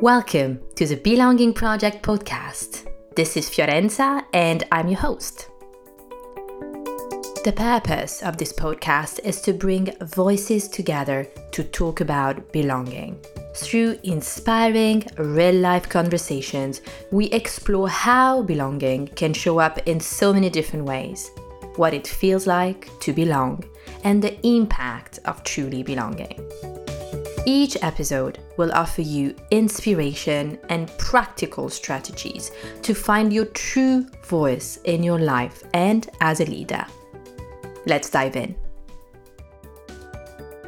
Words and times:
Welcome 0.00 0.58
to 0.74 0.86
the 0.86 0.96
Belonging 0.96 1.54
Project 1.54 2.02
podcast. 2.02 2.90
This 3.14 3.36
is 3.36 3.48
Fiorenza 3.48 4.24
and 4.32 4.64
I'm 4.72 4.88
your 4.88 4.98
host. 4.98 5.48
The 7.44 7.54
purpose 7.54 8.20
of 8.22 8.36
this 8.36 8.52
podcast 8.52 9.20
is 9.24 9.40
to 9.42 9.52
bring 9.52 9.96
voices 10.02 10.66
together 10.66 11.28
to 11.52 11.62
talk 11.62 12.00
about 12.00 12.52
belonging. 12.52 13.18
Through 13.54 14.00
inspiring, 14.02 15.06
real 15.16 15.54
life 15.54 15.88
conversations, 15.88 16.82
we 17.12 17.26
explore 17.26 17.88
how 17.88 18.42
belonging 18.42 19.06
can 19.06 19.32
show 19.32 19.60
up 19.60 19.78
in 19.86 20.00
so 20.00 20.32
many 20.32 20.50
different 20.50 20.86
ways, 20.86 21.30
what 21.76 21.94
it 21.94 22.08
feels 22.08 22.48
like 22.48 22.90
to 22.98 23.12
belong, 23.12 23.62
and 24.02 24.20
the 24.20 24.44
impact 24.44 25.20
of 25.24 25.44
truly 25.44 25.84
belonging. 25.84 26.44
Each 27.46 27.76
episode 27.82 28.38
will 28.56 28.72
offer 28.72 29.02
you 29.02 29.36
inspiration 29.50 30.58
and 30.70 30.90
practical 30.96 31.68
strategies 31.68 32.50
to 32.80 32.94
find 32.94 33.32
your 33.32 33.44
true 33.46 34.06
voice 34.24 34.78
in 34.84 35.02
your 35.02 35.18
life 35.18 35.62
and 35.74 36.08
as 36.22 36.40
a 36.40 36.46
leader. 36.46 36.86
Let's 37.84 38.08
dive 38.08 38.36
in. 38.36 38.56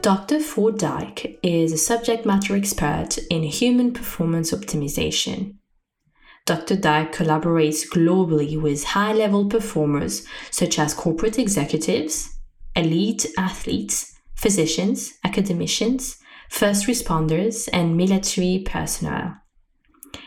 Dr. 0.03 0.39
Ford 0.39 0.79
Dyke 0.79 1.39
is 1.43 1.73
a 1.73 1.79
subject 1.79 2.27
matter 2.27 2.55
expert 2.55 3.19
in 3.31 3.43
human 3.43 3.93
performance 3.93 4.53
optimization. 4.53 5.55
Dr. 6.45 6.77
Dyke 6.77 7.12
collaborates 7.12 7.89
globally 7.89 8.61
with 8.61 8.84
high 8.84 9.15
level 9.15 9.47
performers 9.48 10.27
such 10.51 10.79
as 10.79 10.95
corporate 10.95 11.39
executives, 11.39 12.39
elite 12.77 13.27
athletes, 13.39 14.15
physicians, 14.37 15.15
academicians, 15.25 16.19
first 16.48 16.86
responders, 16.86 17.68
and 17.73 17.96
military 17.96 18.62
personnel. 18.64 19.36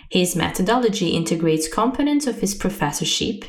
His 0.09 0.36
methodology 0.36 1.09
integrates 1.09 1.67
components 1.67 2.28
of 2.28 2.42
his 2.42 2.56
professorship, 2.56 3.45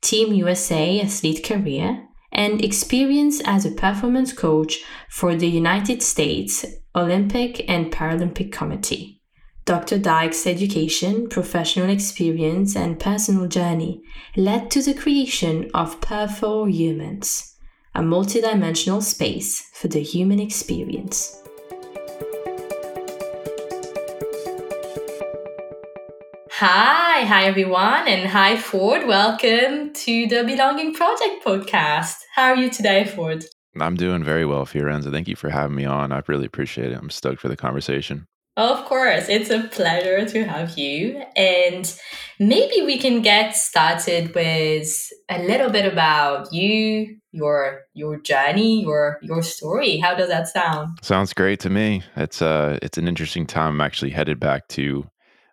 Team 0.00 0.32
USA 0.32 1.00
athlete 1.00 1.44
career, 1.44 2.04
and 2.32 2.62
experience 2.62 3.40
as 3.44 3.64
a 3.64 3.70
performance 3.70 4.32
coach 4.32 4.78
for 5.08 5.34
the 5.34 5.48
United 5.48 6.02
States 6.02 6.64
Olympic 6.94 7.68
and 7.68 7.92
Paralympic 7.92 8.52
Committee. 8.52 9.18
Dr. 9.64 9.98
Dyke's 9.98 10.46
education, 10.46 11.28
professional 11.28 11.90
experience, 11.90 12.74
and 12.74 12.98
personal 12.98 13.46
journey 13.46 14.00
led 14.36 14.70
to 14.70 14.82
the 14.82 14.94
creation 14.94 15.70
of 15.74 16.00
Perfor 16.00 16.72
Humans, 16.72 17.54
a 17.94 18.00
multidimensional 18.00 19.02
space 19.02 19.68
for 19.74 19.88
the 19.88 20.02
human 20.02 20.40
experience. 20.40 21.42
Hi, 26.60 27.22
hi 27.22 27.44
everyone, 27.44 28.08
and 28.08 28.28
hi 28.28 28.56
Ford. 28.56 29.06
Welcome 29.06 29.92
to 29.92 30.26
the 30.26 30.42
Belonging 30.42 30.92
Project 30.92 31.44
podcast. 31.44 32.16
How 32.34 32.46
are 32.46 32.56
you 32.56 32.68
today, 32.68 33.04
Ford? 33.04 33.44
I'm 33.80 33.94
doing 33.94 34.24
very 34.24 34.44
well, 34.44 34.66
Fiorenza. 34.66 35.12
Thank 35.12 35.28
you 35.28 35.36
for 35.36 35.50
having 35.50 35.76
me 35.76 35.84
on. 35.84 36.10
I 36.10 36.20
really 36.26 36.46
appreciate 36.46 36.90
it. 36.90 36.98
I'm 36.98 37.10
stoked 37.10 37.40
for 37.40 37.46
the 37.46 37.56
conversation. 37.56 38.26
Of 38.56 38.84
course, 38.86 39.28
it's 39.28 39.50
a 39.50 39.68
pleasure 39.68 40.26
to 40.26 40.44
have 40.46 40.76
you. 40.76 41.22
And 41.36 41.96
maybe 42.40 42.82
we 42.84 42.98
can 42.98 43.22
get 43.22 43.54
started 43.54 44.34
with 44.34 45.12
a 45.28 45.40
little 45.40 45.70
bit 45.70 45.84
about 45.84 46.52
you, 46.52 47.18
your 47.30 47.82
your 47.94 48.18
journey, 48.20 48.82
your 48.82 49.20
your 49.22 49.44
story. 49.44 49.98
How 49.98 50.16
does 50.16 50.28
that 50.28 50.48
sound? 50.48 50.98
Sounds 51.02 51.32
great 51.32 51.60
to 51.60 51.70
me. 51.70 52.02
It's 52.16 52.42
uh 52.42 52.80
it's 52.82 52.98
an 52.98 53.06
interesting 53.06 53.46
time. 53.46 53.74
I'm 53.74 53.80
actually 53.80 54.10
headed 54.10 54.40
back 54.40 54.66
to 54.70 55.08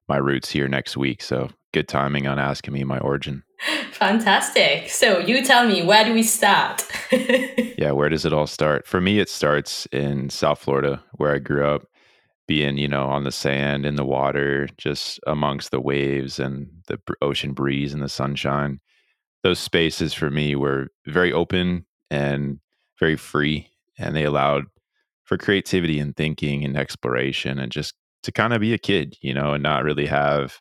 my 0.08 0.18
roots 0.18 0.52
here 0.52 0.68
next 0.68 0.98
week. 0.98 1.22
So 1.22 1.50
good 1.74 1.88
timing 1.88 2.28
on 2.28 2.40
asking 2.40 2.74
me 2.74 2.84
my 2.84 3.00
origin. 3.00 3.44
Fantastic. 3.92 4.90
So 4.90 5.20
you 5.20 5.44
tell 5.44 5.68
me, 5.68 5.84
where 5.84 6.06
do 6.06 6.14
we 6.14 6.24
start? 6.24 6.86
yeah, 7.12 7.92
where 7.92 8.10
does 8.10 8.26
it 8.26 8.34
all 8.34 8.48
start? 8.48 8.86
For 8.86 9.02
me, 9.02 9.20
it 9.20 9.30
starts 9.30 9.86
in 9.88 10.30
South 10.30 10.60
Florida, 10.60 11.04
where 11.14 11.34
I 11.34 11.40
grew 11.40 11.66
up, 11.66 11.84
being, 12.48 12.78
you 12.78 12.88
know, 12.88 13.06
on 13.06 13.24
the 13.24 13.32
sand, 13.32 13.86
in 13.86 13.96
the 13.96 14.06
water, 14.06 14.68
just 14.78 15.20
amongst 15.26 15.72
the 15.72 15.80
waves 15.80 16.40
and 16.40 16.68
the 16.88 17.00
ocean 17.22 17.54
breeze 17.54 17.94
and 17.94 18.04
the 18.04 18.10
sunshine. 18.10 18.80
Those 19.44 19.60
spaces 19.60 20.14
for 20.14 20.30
me 20.30 20.56
were 20.56 20.90
very 21.08 21.34
open 21.34 21.86
and 22.12 22.60
very 23.00 23.16
free, 23.16 23.70
and 23.98 24.16
they 24.16 24.24
allowed 24.24 24.66
for 25.24 25.38
creativity 25.38 26.00
and 26.00 26.16
thinking 26.16 26.64
and 26.64 26.78
exploration 26.78 27.58
and 27.58 27.72
just 27.72 27.96
to 28.26 28.32
kind 28.32 28.54
of 28.54 28.60
be 28.60 28.74
a 28.74 28.78
kid, 28.78 29.16
you 29.22 29.34
know, 29.34 29.54
and 29.54 29.64
not 29.64 29.84
really 29.84 30.08
have 30.08 30.60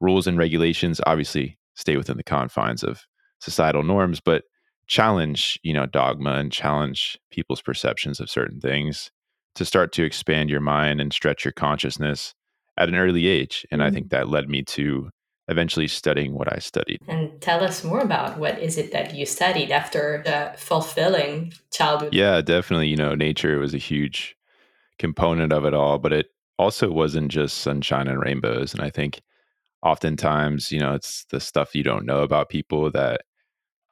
rules 0.00 0.26
and 0.26 0.36
regulations. 0.36 1.00
Obviously, 1.06 1.56
stay 1.74 1.96
within 1.96 2.16
the 2.16 2.24
confines 2.24 2.82
of 2.82 3.04
societal 3.40 3.84
norms, 3.84 4.20
but 4.20 4.42
challenge, 4.88 5.58
you 5.62 5.72
know, 5.72 5.86
dogma 5.86 6.32
and 6.34 6.50
challenge 6.50 7.16
people's 7.30 7.62
perceptions 7.62 8.18
of 8.18 8.28
certain 8.28 8.60
things 8.60 9.10
to 9.54 9.64
start 9.64 9.92
to 9.92 10.04
expand 10.04 10.50
your 10.50 10.60
mind 10.60 11.00
and 11.00 11.12
stretch 11.12 11.44
your 11.44 11.52
consciousness 11.52 12.34
at 12.76 12.88
an 12.88 12.96
early 12.96 13.28
age. 13.28 13.64
And 13.70 13.80
mm-hmm. 13.80 13.88
I 13.88 13.90
think 13.92 14.10
that 14.10 14.28
led 14.28 14.48
me 14.48 14.62
to 14.64 15.10
eventually 15.48 15.86
studying 15.86 16.34
what 16.34 16.52
I 16.52 16.58
studied. 16.58 17.00
And 17.06 17.40
tell 17.40 17.62
us 17.62 17.84
more 17.84 18.00
about 18.00 18.36
what 18.36 18.58
is 18.58 18.76
it 18.78 18.90
that 18.90 19.14
you 19.14 19.26
studied 19.26 19.70
after 19.70 20.22
the 20.24 20.58
fulfilling 20.58 21.52
childhood? 21.70 22.12
Yeah, 22.14 22.40
definitely. 22.42 22.88
You 22.88 22.96
know, 22.96 23.14
nature 23.14 23.60
was 23.60 23.74
a 23.74 23.78
huge 23.78 24.34
component 24.98 25.52
of 25.52 25.64
it 25.64 25.72
all, 25.72 25.98
but 25.98 26.12
it 26.12 26.26
also 26.58 26.90
wasn't 26.90 27.30
just 27.30 27.58
sunshine 27.58 28.08
and 28.08 28.20
rainbows. 28.20 28.72
And 28.72 28.82
I 28.82 28.90
think 28.90 29.20
oftentimes, 29.82 30.72
you 30.72 30.80
know, 30.80 30.94
it's 30.94 31.24
the 31.30 31.40
stuff 31.40 31.74
you 31.74 31.82
don't 31.82 32.06
know 32.06 32.22
about 32.22 32.48
people 32.48 32.90
that 32.92 33.22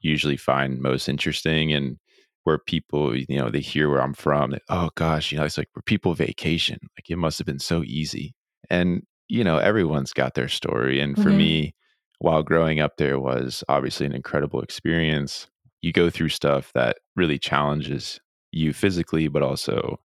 usually 0.00 0.36
find 0.36 0.80
most 0.80 1.08
interesting 1.08 1.72
and 1.72 1.98
where 2.44 2.58
people, 2.58 3.16
you 3.16 3.38
know, 3.38 3.50
they 3.50 3.60
hear 3.60 3.88
where 3.88 4.02
I'm 4.02 4.14
from. 4.14 4.50
They, 4.50 4.60
oh 4.69 4.91
gosh, 4.97 5.32
you 5.32 5.38
know, 5.38 5.44
it's 5.44 5.58
like 5.58 5.69
where 5.72 5.82
people 5.82 6.14
vacation. 6.14 6.78
Like 6.98 7.08
it 7.08 7.16
must 7.16 7.38
have 7.38 7.47
been 7.47 7.58
so 7.58 7.82
easy. 7.84 8.34
And, 8.70 9.02
you 9.28 9.44
know, 9.44 9.58
everyone's 9.58 10.12
got 10.12 10.34
their 10.34 10.48
story. 10.48 11.00
And 11.00 11.16
for 11.16 11.31
mm-hmm. 11.31 11.38
me, 11.38 11.75
while 12.19 12.42
growing 12.42 12.81
up 12.81 12.96
there 12.96 13.20
was 13.20 13.64
obviously 13.69 14.06
an 14.06 14.14
incredible 14.14 14.60
experience. 14.60 15.46
You 15.82 15.92
go 15.92 16.08
through 16.08 16.31
stuff 16.31 16.72
that 16.75 16.96
really 17.16 17.38
challenges 17.38 18.19
you 18.52 18.72
physically, 18.72 19.28
but 19.28 19.42
also 19.42 20.00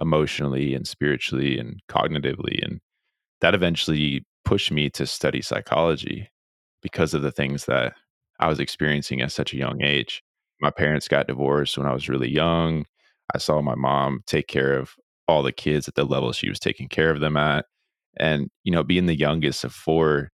emotionally 0.00 0.74
and 0.74 0.86
spiritually 0.86 1.58
and 1.58 1.80
cognitively. 1.88 2.62
And 2.62 2.80
that 3.40 3.54
eventually 3.54 4.24
pushed 4.44 4.70
me 4.72 4.90
to 4.90 5.06
study 5.06 5.42
psychology 5.42 6.28
because 6.82 7.14
of 7.14 7.22
the 7.22 7.32
things 7.32 7.66
that 7.66 7.94
I 8.38 8.48
was 8.48 8.60
experiencing 8.60 9.20
at 9.20 9.32
such 9.32 9.52
a 9.52 9.58
young 9.58 9.82
age. 9.82 10.22
My 10.60 10.70
parents 10.70 11.08
got 11.08 11.26
divorced 11.26 11.76
when 11.78 11.86
I 11.86 11.92
was 11.92 12.08
really 12.08 12.30
young. 12.30 12.86
I 13.34 13.38
saw 13.38 13.60
my 13.60 13.74
mom 13.74 14.22
take 14.26 14.48
care 14.48 14.76
of 14.78 14.94
all 15.28 15.42
the 15.42 15.52
kids 15.52 15.88
at 15.88 15.94
the 15.94 16.04
level 16.04 16.32
she 16.32 16.48
was 16.48 16.58
taking 16.58 16.88
care 16.88 17.10
of 17.10 17.20
them 17.20 17.36
at. 17.36 17.66
And, 18.18 18.48
you 18.64 18.72
know, 18.72 18.82
being 18.82 19.06
the 19.06 19.18
youngest 19.18 19.64
of 19.64 19.72
four, 19.72 20.30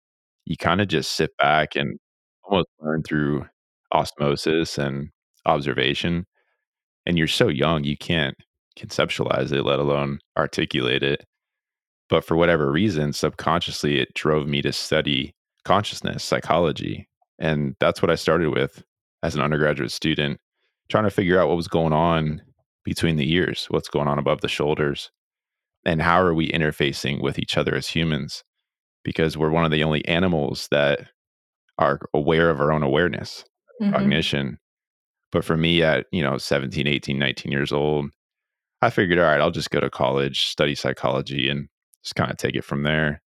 you 0.46 0.56
kind 0.56 0.80
of 0.80 0.88
just 0.88 1.12
sit 1.12 1.30
back 1.38 1.74
and 1.76 1.98
almost 2.44 2.68
learn 2.80 3.02
through 3.02 3.46
osmosis 3.92 4.78
and 4.78 5.08
observation. 5.46 6.26
And 7.06 7.18
you're 7.18 7.26
so 7.26 7.48
young, 7.48 7.84
you 7.84 7.96
can't 7.96 8.36
conceptualize 8.78 9.52
it, 9.52 9.62
let 9.62 9.78
alone 9.78 10.18
articulate 10.36 11.02
it. 11.02 11.24
But 12.08 12.24
for 12.24 12.36
whatever 12.36 12.70
reason, 12.70 13.12
subconsciously, 13.12 13.98
it 13.98 14.14
drove 14.14 14.46
me 14.46 14.62
to 14.62 14.72
study 14.72 15.34
consciousness, 15.64 16.22
psychology. 16.22 17.08
And 17.38 17.74
that's 17.80 18.02
what 18.02 18.10
I 18.10 18.14
started 18.14 18.50
with 18.50 18.84
as 19.22 19.34
an 19.34 19.40
undergraduate 19.40 19.90
student, 19.90 20.38
trying 20.88 21.04
to 21.04 21.10
figure 21.10 21.40
out 21.40 21.48
what 21.48 21.56
was 21.56 21.68
going 21.68 21.92
on 21.92 22.42
between 22.84 23.16
the 23.16 23.32
ears, 23.32 23.66
what's 23.70 23.88
going 23.88 24.08
on 24.08 24.18
above 24.18 24.42
the 24.42 24.48
shoulders, 24.48 25.10
and 25.86 26.02
how 26.02 26.20
are 26.20 26.34
we 26.34 26.50
interfacing 26.50 27.22
with 27.22 27.38
each 27.38 27.56
other 27.56 27.74
as 27.74 27.88
humans? 27.88 28.44
Because 29.02 29.36
we're 29.36 29.50
one 29.50 29.64
of 29.64 29.70
the 29.70 29.84
only 29.84 30.06
animals 30.06 30.68
that 30.70 31.08
are 31.78 32.00
aware 32.12 32.50
of 32.50 32.60
our 32.60 32.72
own 32.72 32.82
awareness, 32.82 33.44
mm-hmm. 33.80 33.92
cognition. 33.92 34.58
But 35.32 35.44
for 35.44 35.56
me 35.56 35.82
at, 35.82 36.06
you 36.12 36.22
know, 36.22 36.38
17, 36.38 36.86
18, 36.86 37.18
19 37.18 37.50
years 37.50 37.72
old, 37.72 38.10
I 38.84 38.90
figured, 38.90 39.18
all 39.18 39.24
right, 39.24 39.40
I'll 39.40 39.50
just 39.50 39.70
go 39.70 39.80
to 39.80 39.88
college, 39.88 40.46
study 40.46 40.74
psychology, 40.74 41.48
and 41.48 41.68
just 42.02 42.16
kind 42.16 42.30
of 42.30 42.36
take 42.36 42.54
it 42.54 42.64
from 42.64 42.82
there. 42.82 43.22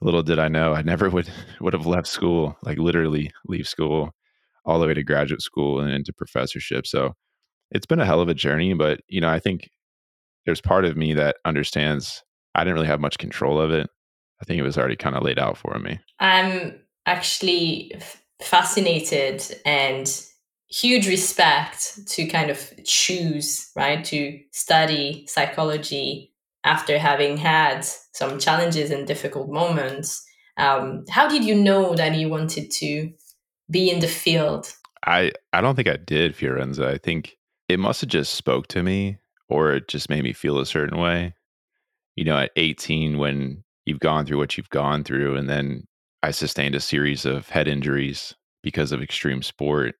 Little 0.00 0.22
did 0.22 0.38
I 0.38 0.46
know, 0.48 0.72
I 0.72 0.82
never 0.82 1.10
would 1.14 1.28
would 1.60 1.72
have 1.72 1.86
left 1.86 2.06
school, 2.06 2.56
like 2.62 2.78
literally 2.78 3.32
leave 3.46 3.66
school, 3.66 4.14
all 4.64 4.78
the 4.78 4.86
way 4.86 4.94
to 4.94 5.02
graduate 5.02 5.42
school 5.42 5.80
and 5.80 5.90
into 5.90 6.12
professorship. 6.12 6.86
So 6.86 7.14
it's 7.72 7.86
been 7.86 8.00
a 8.00 8.06
hell 8.06 8.20
of 8.20 8.28
a 8.28 8.34
journey, 8.34 8.72
but 8.74 9.00
you 9.08 9.20
know, 9.20 9.28
I 9.28 9.40
think 9.40 9.68
there's 10.46 10.60
part 10.60 10.84
of 10.84 10.96
me 10.96 11.12
that 11.14 11.36
understands 11.44 12.22
I 12.54 12.62
didn't 12.62 12.74
really 12.74 12.86
have 12.86 13.00
much 13.00 13.18
control 13.18 13.60
of 13.60 13.72
it. 13.72 13.90
I 14.40 14.44
think 14.44 14.60
it 14.60 14.64
was 14.64 14.78
already 14.78 14.96
kind 14.96 15.16
of 15.16 15.24
laid 15.24 15.40
out 15.40 15.56
for 15.56 15.76
me. 15.80 15.98
I'm 16.20 16.78
actually 17.06 17.92
fascinated 18.40 19.42
and 19.64 20.06
huge 20.74 21.06
respect 21.06 22.06
to 22.08 22.26
kind 22.26 22.50
of 22.50 22.72
choose, 22.84 23.70
right, 23.76 24.04
to 24.06 24.40
study 24.50 25.24
psychology 25.28 26.32
after 26.64 26.98
having 26.98 27.36
had 27.36 27.84
some 28.12 28.38
challenges 28.38 28.90
and 28.90 29.06
difficult 29.06 29.50
moments. 29.50 30.24
Um, 30.56 31.04
how 31.08 31.28
did 31.28 31.44
you 31.44 31.54
know 31.54 31.94
that 31.94 32.16
you 32.16 32.28
wanted 32.28 32.70
to 32.72 33.12
be 33.70 33.90
in 33.90 34.00
the 34.00 34.08
field? 34.08 34.72
I, 35.06 35.32
I 35.52 35.60
don't 35.60 35.76
think 35.76 35.88
I 35.88 35.96
did, 35.96 36.34
Fiorenza. 36.34 36.86
I 36.86 36.98
think 36.98 37.36
it 37.68 37.78
must 37.78 38.00
have 38.00 38.10
just 38.10 38.34
spoke 38.34 38.66
to 38.68 38.82
me 38.82 39.18
or 39.48 39.72
it 39.72 39.88
just 39.88 40.10
made 40.10 40.24
me 40.24 40.32
feel 40.32 40.58
a 40.58 40.66
certain 40.66 40.98
way. 40.98 41.34
You 42.16 42.24
know, 42.24 42.38
at 42.38 42.52
18, 42.56 43.18
when 43.18 43.62
you've 43.84 44.00
gone 44.00 44.24
through 44.24 44.38
what 44.38 44.56
you've 44.56 44.70
gone 44.70 45.04
through, 45.04 45.36
and 45.36 45.48
then 45.48 45.86
I 46.22 46.30
sustained 46.30 46.74
a 46.74 46.80
series 46.80 47.26
of 47.26 47.48
head 47.50 47.68
injuries 47.68 48.34
because 48.62 48.92
of 48.92 49.02
extreme 49.02 49.42
sport, 49.42 49.96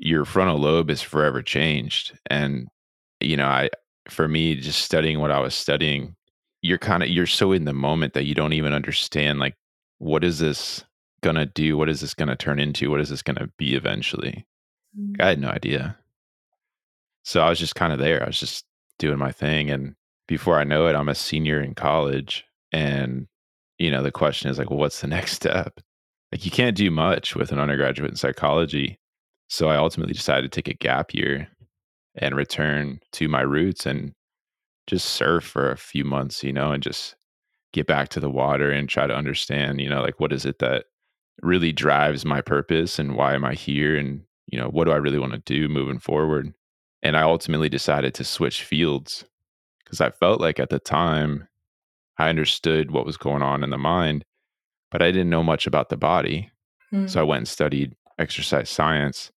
your 0.00 0.24
frontal 0.24 0.58
lobe 0.58 0.90
is 0.90 1.02
forever 1.02 1.42
changed. 1.42 2.18
And, 2.28 2.68
you 3.20 3.36
know, 3.36 3.46
I, 3.46 3.68
for 4.08 4.26
me, 4.26 4.56
just 4.56 4.82
studying 4.82 5.20
what 5.20 5.30
I 5.30 5.40
was 5.40 5.54
studying, 5.54 6.16
you're 6.62 6.78
kind 6.78 7.02
of, 7.02 7.10
you're 7.10 7.26
so 7.26 7.52
in 7.52 7.66
the 7.66 7.74
moment 7.74 8.14
that 8.14 8.24
you 8.24 8.34
don't 8.34 8.54
even 8.54 8.72
understand, 8.72 9.38
like, 9.38 9.56
what 9.98 10.24
is 10.24 10.38
this 10.38 10.84
going 11.22 11.36
to 11.36 11.44
do? 11.44 11.76
What 11.76 11.90
is 11.90 12.00
this 12.00 12.14
going 12.14 12.28
to 12.28 12.36
turn 12.36 12.58
into? 12.58 12.90
What 12.90 13.00
is 13.00 13.10
this 13.10 13.22
going 13.22 13.36
to 13.36 13.50
be 13.58 13.74
eventually? 13.74 14.46
Mm-hmm. 14.98 15.20
I 15.20 15.26
had 15.26 15.38
no 15.38 15.48
idea. 15.48 15.98
So 17.22 17.42
I 17.42 17.50
was 17.50 17.58
just 17.58 17.74
kind 17.74 17.92
of 17.92 17.98
there. 17.98 18.22
I 18.22 18.26
was 18.26 18.40
just 18.40 18.64
doing 18.98 19.18
my 19.18 19.32
thing. 19.32 19.70
And 19.70 19.94
before 20.26 20.58
I 20.58 20.64
know 20.64 20.86
it, 20.86 20.96
I'm 20.96 21.10
a 21.10 21.14
senior 21.14 21.60
in 21.60 21.74
college. 21.74 22.46
And, 22.72 23.26
you 23.78 23.90
know, 23.90 24.02
the 24.02 24.10
question 24.10 24.50
is 24.50 24.58
like, 24.58 24.70
well, 24.70 24.78
what's 24.78 25.02
the 25.02 25.06
next 25.08 25.32
step? 25.32 25.78
Like, 26.32 26.46
you 26.46 26.50
can't 26.50 26.76
do 26.76 26.90
much 26.90 27.36
with 27.36 27.52
an 27.52 27.58
undergraduate 27.58 28.10
in 28.10 28.16
psychology. 28.16 28.99
So 29.50 29.68
I 29.68 29.76
ultimately 29.76 30.14
decided 30.14 30.50
to 30.50 30.62
take 30.62 30.72
a 30.72 30.78
gap 30.78 31.12
year 31.12 31.48
and 32.14 32.36
return 32.36 33.00
to 33.12 33.28
my 33.28 33.40
roots 33.40 33.84
and 33.84 34.14
just 34.86 35.06
surf 35.06 35.42
for 35.42 35.72
a 35.72 35.76
few 35.76 36.04
months, 36.04 36.44
you 36.44 36.52
know, 36.52 36.70
and 36.70 36.80
just 36.80 37.16
get 37.72 37.88
back 37.88 38.10
to 38.10 38.20
the 38.20 38.30
water 38.30 38.70
and 38.70 38.88
try 38.88 39.08
to 39.08 39.14
understand, 39.14 39.80
you 39.80 39.88
know, 39.88 40.02
like 40.02 40.20
what 40.20 40.32
is 40.32 40.46
it 40.46 40.60
that 40.60 40.84
really 41.42 41.72
drives 41.72 42.24
my 42.24 42.40
purpose 42.40 43.00
and 43.00 43.16
why 43.16 43.34
am 43.34 43.44
I 43.44 43.54
here 43.54 43.96
and, 43.96 44.22
you 44.46 44.58
know, 44.58 44.68
what 44.68 44.84
do 44.84 44.92
I 44.92 44.96
really 44.96 45.18
want 45.18 45.32
to 45.32 45.38
do 45.38 45.68
moving 45.68 45.98
forward? 45.98 46.54
And 47.02 47.16
I 47.16 47.22
ultimately 47.22 47.68
decided 47.68 48.14
to 48.14 48.24
switch 48.24 48.62
fields 48.62 49.24
because 49.82 50.00
I 50.00 50.10
felt 50.10 50.40
like 50.40 50.60
at 50.60 50.70
the 50.70 50.78
time 50.78 51.48
I 52.18 52.28
understood 52.28 52.92
what 52.92 53.06
was 53.06 53.16
going 53.16 53.42
on 53.42 53.64
in 53.64 53.70
the 53.70 53.78
mind, 53.78 54.24
but 54.92 55.02
I 55.02 55.10
didn't 55.10 55.30
know 55.30 55.42
much 55.42 55.66
about 55.66 55.88
the 55.88 55.96
body. 55.96 56.52
Mm. 56.92 57.10
So 57.10 57.18
I 57.20 57.24
went 57.24 57.38
and 57.38 57.48
studied 57.48 57.96
exercise 58.16 58.70
science 58.70 59.32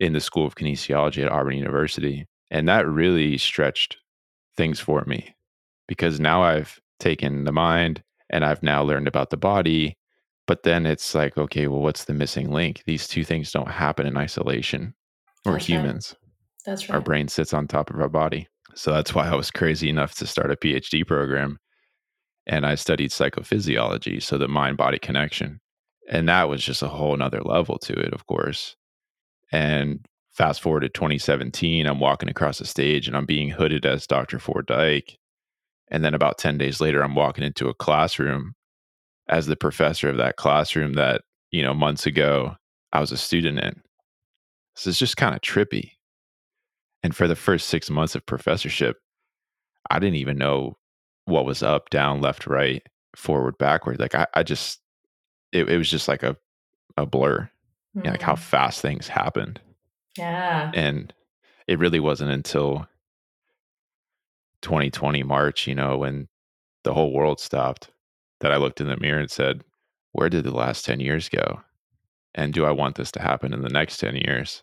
in 0.00 0.14
the 0.14 0.20
School 0.20 0.46
of 0.46 0.56
Kinesiology 0.56 1.24
at 1.24 1.30
Auburn 1.30 1.56
University. 1.56 2.26
And 2.50 2.68
that 2.68 2.88
really 2.88 3.38
stretched 3.38 3.98
things 4.56 4.80
for 4.80 5.04
me 5.06 5.34
because 5.86 6.18
now 6.18 6.42
I've 6.42 6.80
taken 6.98 7.44
the 7.44 7.52
mind 7.52 8.02
and 8.30 8.44
I've 8.44 8.62
now 8.62 8.82
learned 8.82 9.06
about 9.06 9.30
the 9.30 9.36
body. 9.36 9.96
But 10.46 10.64
then 10.64 10.86
it's 10.86 11.14
like, 11.14 11.38
okay, 11.38 11.68
well, 11.68 11.82
what's 11.82 12.04
the 12.04 12.14
missing 12.14 12.50
link? 12.50 12.82
These 12.86 13.06
two 13.06 13.24
things 13.24 13.52
don't 13.52 13.70
happen 13.70 14.06
in 14.06 14.16
isolation. 14.16 14.94
Or 15.46 15.56
humans. 15.56 16.14
Right. 16.14 16.30
That's 16.66 16.88
right. 16.88 16.96
Our 16.96 17.00
brain 17.00 17.28
sits 17.28 17.54
on 17.54 17.66
top 17.66 17.90
of 17.90 18.00
our 18.00 18.08
body. 18.08 18.48
So 18.74 18.92
that's 18.92 19.14
why 19.14 19.28
I 19.28 19.34
was 19.34 19.50
crazy 19.50 19.88
enough 19.88 20.14
to 20.16 20.26
start 20.26 20.50
a 20.50 20.56
PhD 20.56 21.06
program. 21.06 21.58
And 22.46 22.66
I 22.66 22.74
studied 22.74 23.10
psychophysiology, 23.10 24.22
so 24.22 24.36
the 24.36 24.48
mind 24.48 24.76
body 24.76 24.98
connection. 24.98 25.60
And 26.08 26.28
that 26.28 26.48
was 26.48 26.64
just 26.64 26.82
a 26.82 26.88
whole 26.88 27.16
nother 27.16 27.40
level 27.42 27.78
to 27.78 27.92
it, 27.92 28.12
of 28.12 28.26
course. 28.26 28.76
And 29.52 30.06
fast 30.30 30.60
forward 30.60 30.80
to 30.80 30.88
2017, 30.88 31.86
I'm 31.86 32.00
walking 32.00 32.28
across 32.28 32.58
the 32.58 32.64
stage 32.64 33.06
and 33.06 33.16
I'm 33.16 33.26
being 33.26 33.50
hooded 33.50 33.84
as 33.84 34.06
Dr. 34.06 34.38
Ford 34.38 34.66
Dyke. 34.66 35.18
And 35.88 36.04
then 36.04 36.14
about 36.14 36.38
10 36.38 36.56
days 36.56 36.80
later, 36.80 37.02
I'm 37.02 37.14
walking 37.14 37.44
into 37.44 37.68
a 37.68 37.74
classroom 37.74 38.54
as 39.28 39.46
the 39.46 39.56
professor 39.56 40.08
of 40.08 40.16
that 40.18 40.36
classroom 40.36 40.94
that, 40.94 41.22
you 41.50 41.62
know, 41.62 41.74
months 41.74 42.06
ago 42.06 42.56
I 42.92 43.00
was 43.00 43.12
a 43.12 43.16
student 43.16 43.58
in. 43.58 43.80
So 44.74 44.90
it's 44.90 44.98
just 44.98 45.16
kind 45.16 45.34
of 45.34 45.40
trippy. 45.40 45.92
And 47.02 47.14
for 47.14 47.26
the 47.26 47.36
first 47.36 47.68
six 47.68 47.90
months 47.90 48.14
of 48.14 48.26
professorship, 48.26 48.98
I 49.90 49.98
didn't 49.98 50.16
even 50.16 50.38
know 50.38 50.76
what 51.24 51.44
was 51.44 51.62
up, 51.62 51.90
down, 51.90 52.20
left, 52.20 52.46
right, 52.46 52.82
forward, 53.16 53.56
backward. 53.58 54.00
Like 54.00 54.14
I, 54.14 54.26
I 54.34 54.42
just, 54.42 54.80
it, 55.52 55.68
it 55.68 55.78
was 55.78 55.90
just 55.90 56.08
like 56.08 56.22
a, 56.22 56.36
a 56.96 57.06
blur, 57.06 57.50
mm. 57.96 58.00
you 58.00 58.02
know, 58.02 58.10
like 58.10 58.22
how 58.22 58.34
mm. 58.34 58.38
fast 58.38 58.80
things 58.80 59.08
happened. 59.08 59.60
Yeah. 60.16 60.70
And 60.74 61.12
it 61.66 61.78
really 61.78 62.00
wasn't 62.00 62.32
until 62.32 62.86
2020 64.62 65.22
March, 65.22 65.66
you 65.66 65.74
know, 65.74 65.98
when 65.98 66.28
the 66.84 66.94
whole 66.94 67.12
world 67.12 67.40
stopped, 67.40 67.90
that 68.40 68.52
I 68.52 68.56
looked 68.56 68.80
in 68.80 68.88
the 68.88 68.96
mirror 68.96 69.20
and 69.20 69.30
said, 69.30 69.62
where 70.12 70.28
did 70.28 70.44
the 70.44 70.50
last 70.50 70.84
10 70.84 71.00
years 71.00 71.28
go? 71.28 71.60
And 72.34 72.52
do 72.52 72.64
I 72.64 72.70
want 72.70 72.96
this 72.96 73.12
to 73.12 73.22
happen 73.22 73.52
in 73.52 73.62
the 73.62 73.68
next 73.68 73.98
10 73.98 74.16
years? 74.16 74.62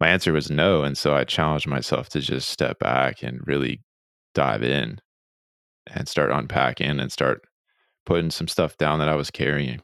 my 0.00 0.08
answer 0.08 0.32
was 0.32 0.50
no. 0.50 0.82
And 0.82 0.96
so 0.96 1.14
I 1.14 1.24
challenged 1.24 1.66
myself 1.66 2.08
to 2.10 2.20
just 2.20 2.50
step 2.50 2.78
back 2.78 3.22
and 3.22 3.46
really 3.46 3.80
dive 4.34 4.62
in 4.62 5.00
and 5.86 6.08
start 6.08 6.30
unpacking 6.30 7.00
and 7.00 7.12
start 7.12 7.42
putting 8.04 8.30
some 8.30 8.48
stuff 8.48 8.76
down 8.76 8.98
that 8.98 9.08
I 9.08 9.14
was 9.14 9.30
carrying. 9.30 9.80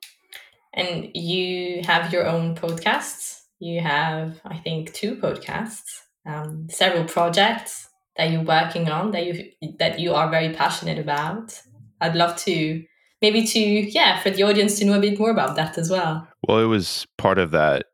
And 0.72 1.10
you 1.14 1.82
have 1.84 2.12
your 2.12 2.26
own 2.26 2.54
podcasts. 2.54 3.40
You 3.58 3.80
have, 3.80 4.40
I 4.44 4.56
think, 4.58 4.92
two 4.92 5.16
podcasts, 5.16 5.82
um, 6.26 6.68
several 6.70 7.04
projects 7.04 7.88
that 8.16 8.30
you're 8.30 8.42
working 8.42 8.88
on 8.88 9.10
that 9.12 9.24
you 9.26 9.50
that 9.78 9.98
you 9.98 10.14
are 10.14 10.30
very 10.30 10.52
passionate 10.52 10.98
about. 10.98 11.60
I'd 12.00 12.14
love 12.14 12.36
to 12.44 12.82
maybe 13.20 13.46
to 13.46 13.60
yeah 13.60 14.20
for 14.20 14.30
the 14.30 14.42
audience 14.42 14.78
to 14.78 14.84
know 14.84 14.94
a 14.94 15.00
bit 15.00 15.18
more 15.18 15.30
about 15.30 15.56
that 15.56 15.76
as 15.76 15.90
well. 15.90 16.26
Well, 16.46 16.58
it 16.58 16.66
was 16.66 17.06
part 17.18 17.38
of 17.38 17.50
that 17.50 17.86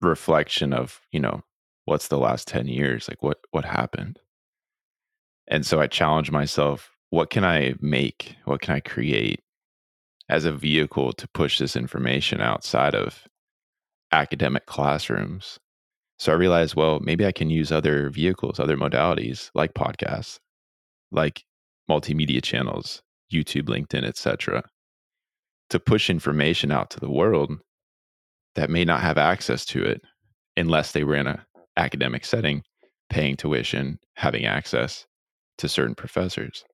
reflection 0.00 0.72
of 0.72 1.00
you 1.12 1.20
know 1.20 1.42
what's 1.84 2.08
the 2.08 2.18
last 2.18 2.46
10 2.46 2.68
years 2.68 3.08
like 3.08 3.22
what 3.22 3.38
what 3.50 3.64
happened 3.64 4.20
and 5.48 5.66
so 5.66 5.80
i 5.80 5.86
challenge 5.86 6.30
myself 6.30 6.92
what 7.10 7.30
can 7.30 7.44
i 7.44 7.74
make 7.80 8.36
what 8.44 8.60
can 8.60 8.74
i 8.74 8.80
create 8.80 9.40
as 10.28 10.44
a 10.44 10.52
vehicle 10.52 11.12
to 11.12 11.28
push 11.28 11.58
this 11.58 11.76
information 11.76 12.40
outside 12.40 12.94
of 12.94 13.26
academic 14.12 14.66
classrooms 14.66 15.58
so 16.18 16.32
i 16.32 16.34
realized 16.34 16.74
well 16.74 17.00
maybe 17.00 17.26
i 17.26 17.32
can 17.32 17.50
use 17.50 17.70
other 17.70 18.10
vehicles 18.10 18.58
other 18.58 18.76
modalities 18.76 19.50
like 19.54 19.74
podcasts 19.74 20.38
like 21.12 21.44
multimedia 21.90 22.42
channels 22.42 23.02
youtube 23.32 23.64
linkedin 23.64 24.04
etc 24.04 24.62
to 25.70 25.78
push 25.78 26.08
information 26.08 26.70
out 26.72 26.90
to 26.90 27.00
the 27.00 27.10
world 27.10 27.52
that 28.54 28.70
may 28.70 28.84
not 28.84 29.00
have 29.00 29.18
access 29.18 29.64
to 29.64 29.82
it 29.84 30.02
unless 30.56 30.92
they 30.92 31.04
were 31.04 31.14
in 31.14 31.26
an 31.26 31.40
academic 31.76 32.24
setting, 32.24 32.62
paying 33.08 33.36
tuition, 33.36 33.98
having 34.16 34.44
access 34.44 35.06
to 35.58 35.68
certain 35.68 35.94
professors. 35.94 36.64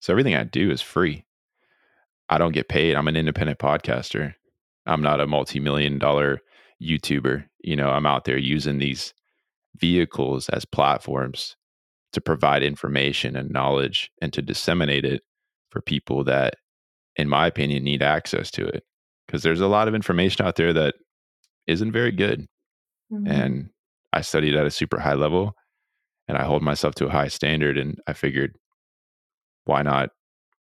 So 0.00 0.12
everything 0.12 0.34
I 0.34 0.44
do 0.44 0.70
is 0.70 0.80
free. 0.80 1.24
I 2.28 2.38
don't 2.38 2.52
get 2.52 2.68
paid. 2.68 2.94
I'm 2.94 3.08
an 3.08 3.16
independent 3.16 3.58
podcaster. 3.58 4.34
I'm 4.86 5.02
not 5.02 5.20
a 5.20 5.26
multi-million 5.26 5.98
dollar 5.98 6.40
YouTuber. 6.82 7.44
You 7.62 7.76
know, 7.76 7.90
I'm 7.90 8.06
out 8.06 8.24
there 8.24 8.38
using 8.38 8.78
these 8.78 9.14
vehicles 9.76 10.48
as 10.48 10.64
platforms 10.64 11.56
to 12.12 12.20
provide 12.20 12.62
information 12.62 13.36
and 13.36 13.50
knowledge 13.50 14.10
and 14.20 14.32
to 14.32 14.42
disseminate 14.42 15.04
it 15.04 15.22
for 15.70 15.80
people 15.80 16.24
that 16.24 16.54
in 17.16 17.28
my 17.28 17.46
opinion 17.46 17.84
need 17.84 18.02
access 18.02 18.50
to 18.50 18.66
it 18.66 18.84
because 19.26 19.42
there's 19.42 19.60
a 19.60 19.66
lot 19.66 19.88
of 19.88 19.94
information 19.94 20.44
out 20.44 20.56
there 20.56 20.72
that 20.72 20.94
isn't 21.66 21.92
very 21.92 22.12
good. 22.12 22.46
Mm-hmm. 23.12 23.26
And 23.26 23.70
I 24.12 24.20
studied 24.20 24.56
at 24.56 24.66
a 24.66 24.70
super 24.70 24.98
high 24.98 25.14
level 25.14 25.54
and 26.28 26.36
I 26.36 26.44
hold 26.44 26.62
myself 26.62 26.94
to 26.96 27.06
a 27.06 27.10
high 27.10 27.28
standard. 27.28 27.78
And 27.78 27.98
I 28.06 28.12
figured, 28.12 28.56
why 29.64 29.82
not 29.82 30.10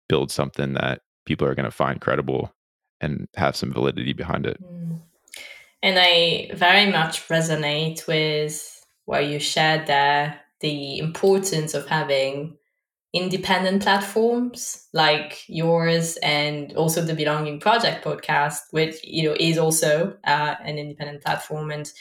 build 0.08 0.30
something 0.30 0.74
that 0.74 1.00
people 1.26 1.46
are 1.46 1.54
going 1.54 1.64
to 1.64 1.70
find 1.70 2.00
credible 2.00 2.52
and 3.00 3.26
have 3.36 3.56
some 3.56 3.72
validity 3.72 4.12
behind 4.12 4.46
it? 4.46 4.62
Mm. 4.62 5.00
And 5.82 5.98
I 5.98 6.50
very 6.54 6.90
much 6.90 7.26
resonate 7.28 8.06
with 8.06 8.86
what 9.06 9.26
you 9.26 9.38
shared 9.38 9.86
there 9.86 10.40
the 10.60 10.98
importance 10.98 11.74
of 11.74 11.86
having 11.88 12.56
independent 13.12 13.82
platforms 13.82 14.86
like 14.92 15.42
yours 15.48 16.16
and 16.18 16.72
also 16.74 17.02
the 17.02 17.14
belonging 17.14 17.58
project 17.58 18.04
podcast 18.04 18.58
which 18.70 18.96
you 19.02 19.28
know 19.28 19.34
is 19.40 19.58
also 19.58 20.16
uh, 20.24 20.54
an 20.64 20.78
independent 20.78 21.20
platform 21.20 21.72
and 21.72 21.92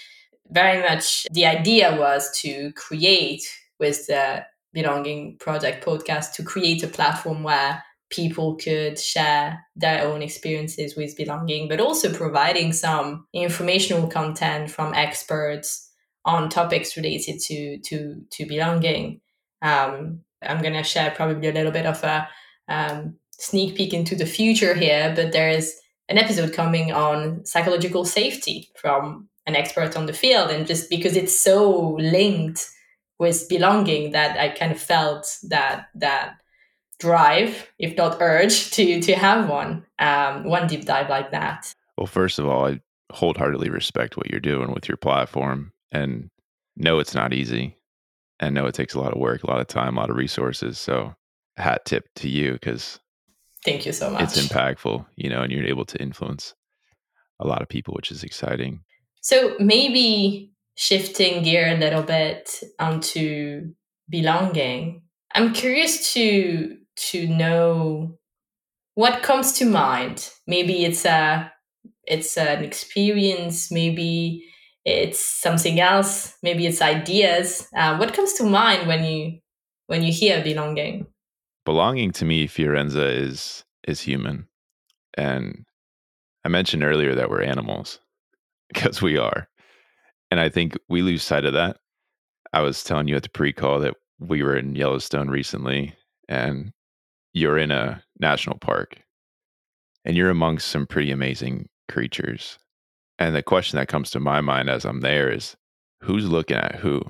very 0.51 0.81
much 0.87 1.25
the 1.31 1.47
idea 1.47 1.97
was 1.97 2.29
to 2.37 2.71
create 2.73 3.41
with 3.79 4.05
the 4.05 4.45
belonging 4.71 5.35
project 5.39 5.83
podcast 5.83 6.33
to 6.33 6.43
create 6.43 6.83
a 6.83 6.87
platform 6.87 7.41
where 7.41 7.83
people 8.09 8.55
could 8.55 8.97
share 8.97 9.65
their 9.75 10.05
own 10.07 10.21
experiences 10.21 10.95
with 10.95 11.17
belonging 11.17 11.67
but 11.67 11.79
also 11.79 12.13
providing 12.13 12.73
some 12.73 13.25
informational 13.33 14.07
content 14.07 14.69
from 14.69 14.93
experts 14.93 15.91
on 16.25 16.49
topics 16.49 16.97
related 16.97 17.39
to 17.39 17.79
to 17.79 18.21
to 18.31 18.45
belonging 18.45 19.21
um, 19.61 20.21
I'm 20.41 20.61
going 20.61 20.73
to 20.73 20.83
share 20.83 21.11
probably 21.11 21.49
a 21.49 21.53
little 21.53 21.71
bit 21.71 21.85
of 21.85 22.03
a 22.03 22.27
um, 22.67 23.15
sneak 23.31 23.75
peek 23.75 23.93
into 23.93 24.15
the 24.15 24.25
future 24.25 24.73
here, 24.73 25.13
but 25.15 25.31
there 25.31 25.49
is 25.49 25.75
an 26.07 26.17
episode 26.17 26.53
coming 26.53 26.91
on 26.91 27.45
psychological 27.45 28.05
safety 28.05 28.69
from 28.75 29.27
an 29.45 29.55
expert 29.55 29.95
on 29.97 30.05
the 30.05 30.13
field. 30.13 30.49
And 30.49 30.67
just 30.67 30.89
because 30.89 31.15
it's 31.15 31.39
so 31.39 31.95
linked 31.99 32.69
with 33.17 33.49
belonging 33.49 34.11
that 34.11 34.39
I 34.39 34.49
kind 34.49 34.71
of 34.71 34.79
felt 34.79 35.37
that, 35.49 35.87
that 35.95 36.38
drive, 36.99 37.67
if 37.79 37.95
not 37.95 38.21
urge, 38.21 38.71
to, 38.71 39.01
to 39.01 39.13
have 39.15 39.49
one, 39.49 39.85
um, 39.99 40.43
one 40.43 40.67
deep 40.67 40.85
dive 40.85 41.09
like 41.09 41.31
that. 41.31 41.73
Well, 41.97 42.07
first 42.07 42.39
of 42.39 42.45
all, 42.45 42.67
I 42.67 42.79
wholeheartedly 43.11 43.69
respect 43.69 44.17
what 44.17 44.29
you're 44.29 44.39
doing 44.39 44.71
with 44.71 44.87
your 44.87 44.97
platform 44.97 45.73
and 45.91 46.29
know 46.75 46.99
it's 46.99 47.15
not 47.15 47.33
easy 47.33 47.75
and 48.39 48.55
know 48.55 48.65
it 48.67 48.73
takes 48.73 48.93
a 48.93 48.99
lot 48.99 49.13
of 49.13 49.19
work, 49.19 49.43
a 49.43 49.47
lot 49.47 49.59
of 49.59 49.67
time, 49.67 49.97
a 49.97 49.99
lot 49.99 50.09
of 50.09 50.15
resources. 50.15 50.77
So, 50.77 51.15
hat 51.57 51.83
tip 51.85 52.05
to 52.15 52.29
you 52.29 52.53
because 52.53 52.99
thank 53.65 53.85
you 53.85 53.91
so 53.91 54.09
much. 54.09 54.21
It's 54.21 54.47
impactful, 54.47 55.05
you 55.15 55.29
know, 55.29 55.41
and 55.41 55.51
you're 55.51 55.65
able 55.65 55.85
to 55.85 56.01
influence 56.01 56.55
a 57.39 57.47
lot 57.47 57.61
of 57.61 57.67
people, 57.67 57.93
which 57.93 58.11
is 58.11 58.23
exciting. 58.23 58.81
So, 59.21 59.55
maybe 59.59 60.53
shifting 60.75 61.43
gear 61.43 61.73
a 61.73 61.77
little 61.77 62.03
bit 62.03 62.63
onto 62.79 63.73
belonging. 64.07 65.01
I'm 65.35 65.53
curious 65.53 66.13
to 66.13 66.77
to 67.11 67.27
know 67.27 68.17
what 68.95 69.23
comes 69.23 69.53
to 69.53 69.65
mind. 69.65 70.29
Maybe 70.47 70.85
it's 70.85 71.05
a 71.05 71.51
it's 72.05 72.37
an 72.37 72.63
experience. 72.63 73.71
Maybe 73.71 74.49
it's 74.85 75.23
something 75.23 75.79
else 75.79 76.35
maybe 76.41 76.65
it's 76.65 76.81
ideas 76.81 77.67
uh, 77.75 77.97
what 77.97 78.13
comes 78.13 78.33
to 78.33 78.43
mind 78.43 78.87
when 78.87 79.03
you 79.03 79.37
when 79.87 80.01
you 80.01 80.11
hear 80.11 80.43
belonging 80.43 81.05
belonging 81.65 82.11
to 82.11 82.25
me 82.25 82.47
fiorenza 82.47 83.11
is 83.11 83.63
is 83.87 84.01
human 84.01 84.47
and 85.15 85.65
i 86.45 86.49
mentioned 86.49 86.83
earlier 86.83 87.13
that 87.13 87.29
we're 87.29 87.41
animals 87.41 87.99
because 88.73 89.01
we 89.01 89.17
are 89.17 89.47
and 90.31 90.39
i 90.39 90.49
think 90.49 90.77
we 90.87 91.01
lose 91.01 91.23
sight 91.23 91.45
of 91.45 91.53
that 91.53 91.77
i 92.53 92.61
was 92.61 92.83
telling 92.83 93.07
you 93.07 93.15
at 93.15 93.23
the 93.23 93.29
pre-call 93.29 93.79
that 93.79 93.95
we 94.19 94.41
were 94.43 94.55
in 94.55 94.75
yellowstone 94.75 95.29
recently 95.29 95.93
and 96.27 96.71
you're 97.33 97.57
in 97.57 97.71
a 97.71 98.03
national 98.19 98.57
park 98.59 99.01
and 100.05 100.15
you're 100.15 100.29
amongst 100.29 100.67
some 100.67 100.87
pretty 100.87 101.11
amazing 101.11 101.67
creatures 101.89 102.59
and 103.19 103.35
the 103.35 103.43
question 103.43 103.77
that 103.77 103.89
comes 103.89 104.09
to 104.11 104.19
my 104.21 104.39
mind 104.39 104.69
as 104.69 104.85
I'm 104.85 105.01
there 105.01 105.29
is 105.29 105.57
who's 106.01 106.27
looking 106.29 106.55
at 106.55 106.75
who? 106.75 107.01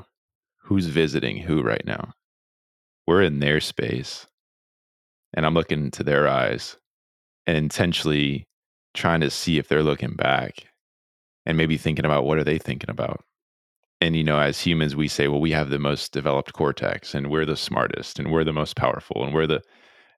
Who's 0.64 0.88
visiting 0.88 1.38
who 1.38 1.62
right 1.62 1.86
now? 1.86 2.14
We're 3.06 3.22
in 3.22 3.40
their 3.40 3.62
space. 3.62 4.26
And 5.36 5.46
I'm 5.46 5.54
looking 5.54 5.86
into 5.86 6.04
their 6.04 6.28
eyes 6.28 6.78
and 7.46 7.56
intentionally 7.56 8.48
trying 8.96 9.22
to 9.22 9.30
see 9.30 9.60
if 9.60 9.68
they're 9.68 9.84
looking 9.84 10.16
back 10.16 10.66
and 11.46 11.56
maybe 11.56 11.78
thinking 11.78 12.06
about 12.06 12.26
what 12.26 12.40
are 12.40 12.44
they 12.44 12.58
thinking 12.58 12.90
about. 12.90 13.24
And 14.02 14.16
you 14.16 14.24
know, 14.24 14.40
as 14.40 14.60
humans 14.60 14.96
we 14.96 15.08
say, 15.08 15.28
well, 15.28 15.40
we 15.40 15.52
have 15.52 15.70
the 15.70 15.78
most 15.78 16.12
developed 16.12 16.54
cortex 16.54 17.14
and 17.14 17.30
we're 17.30 17.46
the 17.46 17.56
smartest 17.56 18.18
and 18.18 18.32
we're 18.32 18.44
the 18.44 18.54
most 18.54 18.76
powerful 18.76 19.24
and 19.24 19.34
we're 19.34 19.48
the 19.48 19.62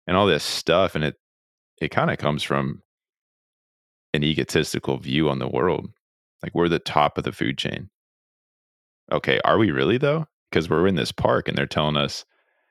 and 0.07 0.17
all 0.17 0.25
this 0.25 0.43
stuff 0.43 0.95
and 0.95 1.03
it 1.03 1.15
it 1.81 1.89
kind 1.89 2.11
of 2.11 2.17
comes 2.17 2.43
from 2.43 2.81
an 4.13 4.23
egotistical 4.23 4.97
view 4.97 5.29
on 5.29 5.39
the 5.39 5.47
world. 5.47 5.89
Like 6.43 6.53
we're 6.53 6.69
the 6.69 6.79
top 6.79 7.17
of 7.17 7.23
the 7.23 7.31
food 7.31 7.57
chain. 7.57 7.89
Okay, 9.11 9.39
are 9.43 9.57
we 9.57 9.71
really 9.71 9.97
though? 9.97 10.27
Because 10.49 10.69
we're 10.69 10.87
in 10.87 10.95
this 10.95 11.11
park 11.11 11.47
and 11.47 11.57
they're 11.57 11.65
telling 11.65 11.97
us, 11.97 12.25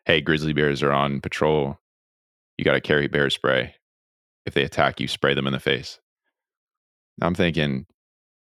hey, 0.04 0.20
grizzly 0.20 0.52
bears 0.52 0.82
are 0.82 0.92
on 0.92 1.20
patrol. 1.20 1.78
You 2.56 2.64
got 2.64 2.74
to 2.74 2.80
carry 2.80 3.08
bear 3.08 3.30
spray. 3.30 3.74
If 4.46 4.54
they 4.54 4.62
attack 4.62 5.00
you, 5.00 5.08
spray 5.08 5.34
them 5.34 5.46
in 5.46 5.52
the 5.52 5.60
face. 5.60 5.98
I'm 7.22 7.34
thinking, 7.34 7.86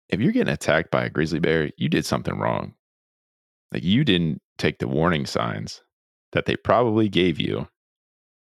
if 0.09 0.19
you're 0.19 0.31
getting 0.31 0.53
attacked 0.53 0.91
by 0.91 1.05
a 1.05 1.09
grizzly 1.09 1.39
bear, 1.39 1.71
you 1.77 1.89
did 1.89 2.05
something 2.05 2.37
wrong. 2.37 2.73
Like 3.73 3.83
you 3.83 4.03
didn't 4.03 4.41
take 4.57 4.79
the 4.79 4.87
warning 4.87 5.25
signs 5.25 5.81
that 6.31 6.45
they 6.45 6.55
probably 6.55 7.09
gave 7.09 7.39
you 7.39 7.67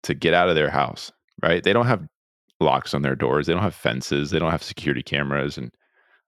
to 0.04 0.14
get 0.14 0.34
out 0.34 0.48
of 0.48 0.54
their 0.54 0.70
house, 0.70 1.12
right? 1.42 1.62
They 1.62 1.72
don't 1.72 1.86
have 1.86 2.06
locks 2.60 2.94
on 2.94 3.02
their 3.02 3.16
doors. 3.16 3.46
They 3.46 3.52
don't 3.52 3.62
have 3.62 3.74
fences. 3.74 4.30
They 4.30 4.38
don't 4.38 4.50
have 4.50 4.62
security 4.62 5.02
cameras 5.02 5.56
and 5.58 5.72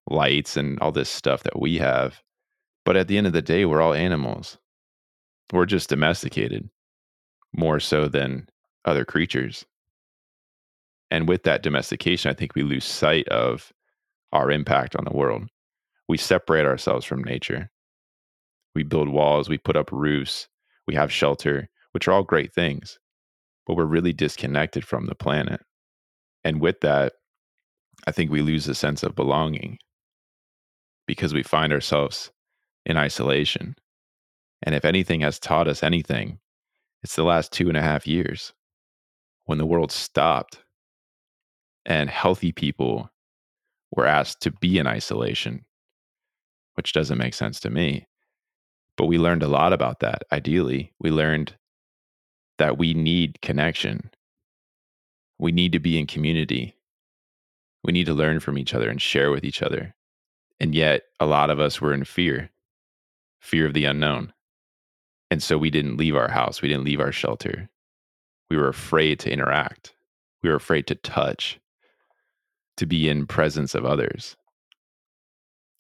lights 0.08 0.56
and 0.56 0.78
all 0.80 0.92
this 0.92 1.08
stuff 1.08 1.42
that 1.44 1.60
we 1.60 1.78
have. 1.78 2.20
But 2.84 2.96
at 2.96 3.08
the 3.08 3.18
end 3.18 3.26
of 3.26 3.32
the 3.32 3.42
day, 3.42 3.64
we're 3.64 3.82
all 3.82 3.94
animals. 3.94 4.58
We're 5.52 5.66
just 5.66 5.90
domesticated 5.90 6.68
more 7.54 7.78
so 7.78 8.08
than 8.08 8.48
other 8.84 9.04
creatures. 9.04 9.64
And 11.10 11.28
with 11.28 11.42
that 11.42 11.62
domestication, 11.62 12.30
I 12.30 12.34
think 12.34 12.54
we 12.54 12.62
lose 12.62 12.84
sight 12.84 13.28
of 13.28 13.70
our 14.32 14.50
impact 14.50 14.96
on 14.96 15.04
the 15.04 15.16
world. 15.16 15.44
We 16.08 16.16
separate 16.16 16.64
ourselves 16.64 17.04
from 17.04 17.22
nature. 17.22 17.70
We 18.74 18.82
build 18.82 19.10
walls, 19.10 19.50
we 19.50 19.58
put 19.58 19.76
up 19.76 19.92
roofs, 19.92 20.48
we 20.86 20.94
have 20.94 21.12
shelter, 21.12 21.68
which 21.92 22.08
are 22.08 22.12
all 22.12 22.22
great 22.22 22.54
things, 22.54 22.98
but 23.66 23.76
we're 23.76 23.84
really 23.84 24.12
disconnected 24.12 24.84
from 24.84 25.06
the 25.06 25.14
planet. 25.14 25.60
And 26.44 26.60
with 26.60 26.80
that, 26.80 27.14
I 28.06 28.12
think 28.12 28.30
we 28.30 28.42
lose 28.42 28.66
a 28.68 28.74
sense 28.74 29.02
of 29.02 29.14
belonging 29.14 29.78
because 31.06 31.32
we 31.32 31.42
find 31.42 31.72
ourselves 31.72 32.32
in 32.84 32.96
isolation. 32.96 33.76
And 34.62 34.74
if 34.74 34.84
anything 34.84 35.20
has 35.20 35.38
taught 35.38 35.68
us 35.68 35.82
anything, 35.82 36.38
it's 37.02 37.16
the 37.16 37.24
last 37.24 37.52
two 37.52 37.68
and 37.68 37.76
a 37.76 37.82
half 37.82 38.06
years 38.06 38.52
when 39.44 39.58
the 39.58 39.66
world 39.66 39.92
stopped 39.92 40.58
and 41.84 42.08
healthy 42.08 42.52
people 42.52 43.10
were 43.90 44.06
asked 44.06 44.40
to 44.42 44.52
be 44.52 44.78
in 44.78 44.86
isolation, 44.86 45.64
which 46.74 46.92
doesn't 46.92 47.18
make 47.18 47.34
sense 47.34 47.60
to 47.60 47.70
me. 47.70 48.06
But 48.96 49.06
we 49.06 49.18
learned 49.18 49.42
a 49.42 49.48
lot 49.48 49.72
about 49.72 50.00
that. 50.00 50.22
Ideally, 50.32 50.92
we 51.00 51.10
learned 51.10 51.56
that 52.58 52.78
we 52.78 52.94
need 52.94 53.40
connection 53.42 54.10
we 55.42 55.50
need 55.50 55.72
to 55.72 55.80
be 55.80 55.98
in 55.98 56.06
community. 56.06 56.76
We 57.82 57.92
need 57.92 58.06
to 58.06 58.14
learn 58.14 58.38
from 58.38 58.56
each 58.56 58.74
other 58.74 58.88
and 58.88 59.02
share 59.02 59.32
with 59.32 59.44
each 59.44 59.60
other. 59.60 59.92
And 60.60 60.72
yet, 60.72 61.02
a 61.18 61.26
lot 61.26 61.50
of 61.50 61.58
us 61.58 61.80
were 61.80 61.92
in 61.92 62.04
fear 62.04 62.48
fear 63.40 63.66
of 63.66 63.74
the 63.74 63.84
unknown. 63.84 64.32
And 65.28 65.42
so 65.42 65.58
we 65.58 65.68
didn't 65.68 65.96
leave 65.96 66.14
our 66.14 66.28
house, 66.28 66.62
we 66.62 66.68
didn't 66.68 66.84
leave 66.84 67.00
our 67.00 67.10
shelter. 67.10 67.68
We 68.48 68.56
were 68.56 68.68
afraid 68.68 69.18
to 69.20 69.32
interact, 69.32 69.96
we 70.44 70.48
were 70.48 70.54
afraid 70.54 70.86
to 70.86 70.94
touch, 70.94 71.58
to 72.76 72.86
be 72.86 73.08
in 73.08 73.26
presence 73.26 73.74
of 73.74 73.84
others. 73.84 74.36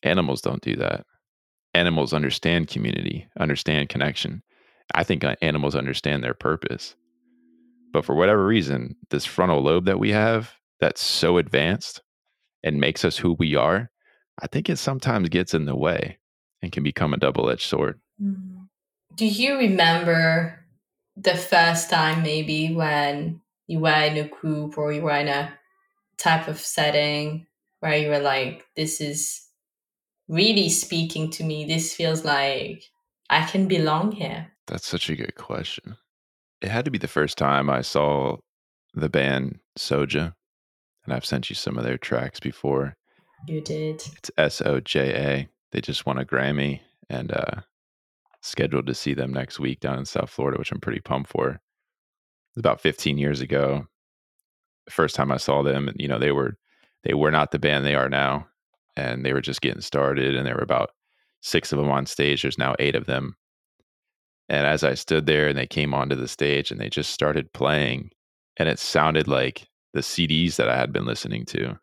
Animals 0.02 0.40
don't 0.40 0.60
do 0.60 0.74
that. 0.74 1.06
Animals 1.72 2.12
understand 2.12 2.66
community, 2.66 3.28
understand 3.38 3.90
connection. 3.90 4.42
I 4.94 5.04
think 5.04 5.24
uh, 5.24 5.36
animals 5.42 5.74
understand 5.74 6.22
their 6.22 6.34
purpose. 6.34 6.94
But 7.92 8.04
for 8.04 8.14
whatever 8.14 8.46
reason, 8.46 8.96
this 9.10 9.24
frontal 9.24 9.62
lobe 9.62 9.84
that 9.84 9.98
we 9.98 10.10
have 10.10 10.54
that's 10.80 11.02
so 11.02 11.36
advanced 11.36 12.02
and 12.64 12.80
makes 12.80 13.04
us 13.04 13.16
who 13.16 13.34
we 13.38 13.54
are, 13.54 13.90
I 14.40 14.46
think 14.46 14.68
it 14.68 14.78
sometimes 14.78 15.28
gets 15.28 15.54
in 15.54 15.66
the 15.66 15.76
way 15.76 16.18
and 16.62 16.72
can 16.72 16.82
become 16.82 17.12
a 17.12 17.18
double 17.18 17.50
edged 17.50 17.68
sword. 17.68 18.00
Mm-hmm. 18.22 18.62
Do 19.14 19.26
you 19.26 19.58
remember 19.58 20.64
the 21.16 21.34
first 21.34 21.90
time 21.90 22.22
maybe 22.22 22.74
when 22.74 23.42
you 23.66 23.80
were 23.80 23.90
in 23.90 24.16
a 24.16 24.28
group 24.28 24.78
or 24.78 24.92
you 24.92 25.02
were 25.02 25.16
in 25.16 25.28
a 25.28 25.52
type 26.16 26.48
of 26.48 26.58
setting 26.58 27.46
where 27.80 27.96
you 27.96 28.08
were 28.08 28.20
like, 28.20 28.64
this 28.74 29.00
is 29.00 29.42
really 30.28 30.70
speaking 30.70 31.30
to 31.32 31.44
me? 31.44 31.66
This 31.66 31.94
feels 31.94 32.24
like 32.24 32.84
I 33.28 33.44
can 33.44 33.68
belong 33.68 34.12
here? 34.12 34.51
That's 34.66 34.86
such 34.86 35.10
a 35.10 35.16
good 35.16 35.34
question 35.34 35.96
it 36.62 36.70
had 36.70 36.84
to 36.84 36.90
be 36.90 36.98
the 36.98 37.08
first 37.08 37.36
time 37.36 37.68
I 37.68 37.82
saw 37.82 38.36
the 38.94 39.08
band 39.08 39.58
Soja, 39.78 40.34
and 41.04 41.12
I've 41.12 41.24
sent 41.24 41.50
you 41.50 41.56
some 41.56 41.76
of 41.76 41.84
their 41.84 41.98
tracks 41.98 42.38
before. 42.38 42.96
You 43.48 43.60
did. 43.60 44.02
It's 44.16 44.30
S 44.38 44.62
O 44.62 44.80
J 44.80 45.10
A. 45.14 45.48
They 45.72 45.80
just 45.80 46.06
won 46.06 46.18
a 46.18 46.24
Grammy 46.24 46.80
and 47.10 47.32
uh, 47.32 47.62
scheduled 48.40 48.86
to 48.86 48.94
see 48.94 49.14
them 49.14 49.32
next 49.32 49.58
week 49.58 49.80
down 49.80 49.98
in 49.98 50.04
South 50.04 50.30
Florida, 50.30 50.58
which 50.58 50.70
I'm 50.70 50.80
pretty 50.80 51.00
pumped 51.00 51.30
for. 51.30 51.48
It 51.50 51.60
was 52.56 52.60
about 52.60 52.80
15 52.80 53.18
years 53.18 53.40
ago. 53.40 53.86
The 54.84 54.92
first 54.92 55.16
time 55.16 55.32
I 55.32 55.38
saw 55.38 55.62
them, 55.62 55.90
you 55.96 56.06
know, 56.06 56.18
they 56.18 56.32
were 56.32 56.56
they 57.02 57.14
were 57.14 57.32
not 57.32 57.50
the 57.50 57.58
band 57.58 57.84
they 57.84 57.96
are 57.96 58.08
now, 58.08 58.46
and 58.96 59.26
they 59.26 59.32
were 59.32 59.40
just 59.40 59.62
getting 59.62 59.80
started, 59.80 60.36
and 60.36 60.46
there 60.46 60.54
were 60.54 60.62
about 60.62 60.90
six 61.40 61.72
of 61.72 61.78
them 61.78 61.90
on 61.90 62.06
stage. 62.06 62.42
There's 62.42 62.58
now 62.58 62.76
eight 62.78 62.94
of 62.94 63.06
them, 63.06 63.36
and 64.52 64.66
as 64.66 64.84
I 64.84 64.92
stood 64.92 65.24
there 65.24 65.48
and 65.48 65.56
they 65.56 65.66
came 65.66 65.94
onto 65.94 66.14
the 66.14 66.28
stage 66.28 66.70
and 66.70 66.78
they 66.78 66.90
just 66.90 67.10
started 67.10 67.54
playing, 67.54 68.10
and 68.58 68.68
it 68.68 68.78
sounded 68.78 69.26
like 69.26 69.66
the 69.94 70.00
CDs 70.00 70.56
that 70.56 70.68
I 70.68 70.76
had 70.76 70.92
been 70.92 71.06
listening 71.06 71.46
to. 71.46 71.78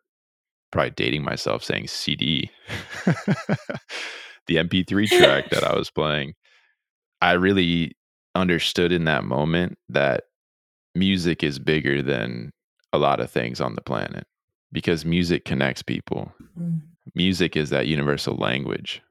Probably 0.70 0.90
dating 0.90 1.24
myself 1.24 1.64
saying 1.64 1.88
CD. 1.88 2.48
the 4.46 4.54
MP3 4.54 5.08
track 5.08 5.50
that 5.50 5.64
I 5.64 5.74
was 5.76 5.90
playing. 5.90 6.34
I 7.20 7.32
really 7.32 7.96
understood 8.36 8.92
in 8.92 9.02
that 9.04 9.24
moment 9.24 9.76
that 9.88 10.24
music 10.94 11.42
is 11.42 11.58
bigger 11.58 12.02
than 12.02 12.52
a 12.92 12.98
lot 12.98 13.18
of 13.18 13.32
things 13.32 13.60
on 13.60 13.74
the 13.74 13.82
planet 13.82 14.28
because 14.70 15.04
music 15.04 15.44
connects 15.44 15.82
people. 15.82 16.32
Mm. 16.56 16.82
Music 17.16 17.56
is 17.56 17.70
that 17.70 17.88
universal 17.88 18.36
language. 18.36 19.02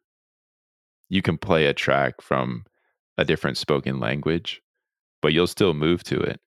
You 1.09 1.21
can 1.21 1.37
play 1.37 1.65
a 1.65 1.73
track 1.73 2.21
from 2.21 2.63
a 3.19 3.25
different 3.25 3.57
spoken 3.57 3.99
language, 3.99 4.61
but 5.21 5.33
you'll 5.33 5.45
still 5.45 5.73
move 5.73 6.03
to 6.05 6.17
it. 6.19 6.39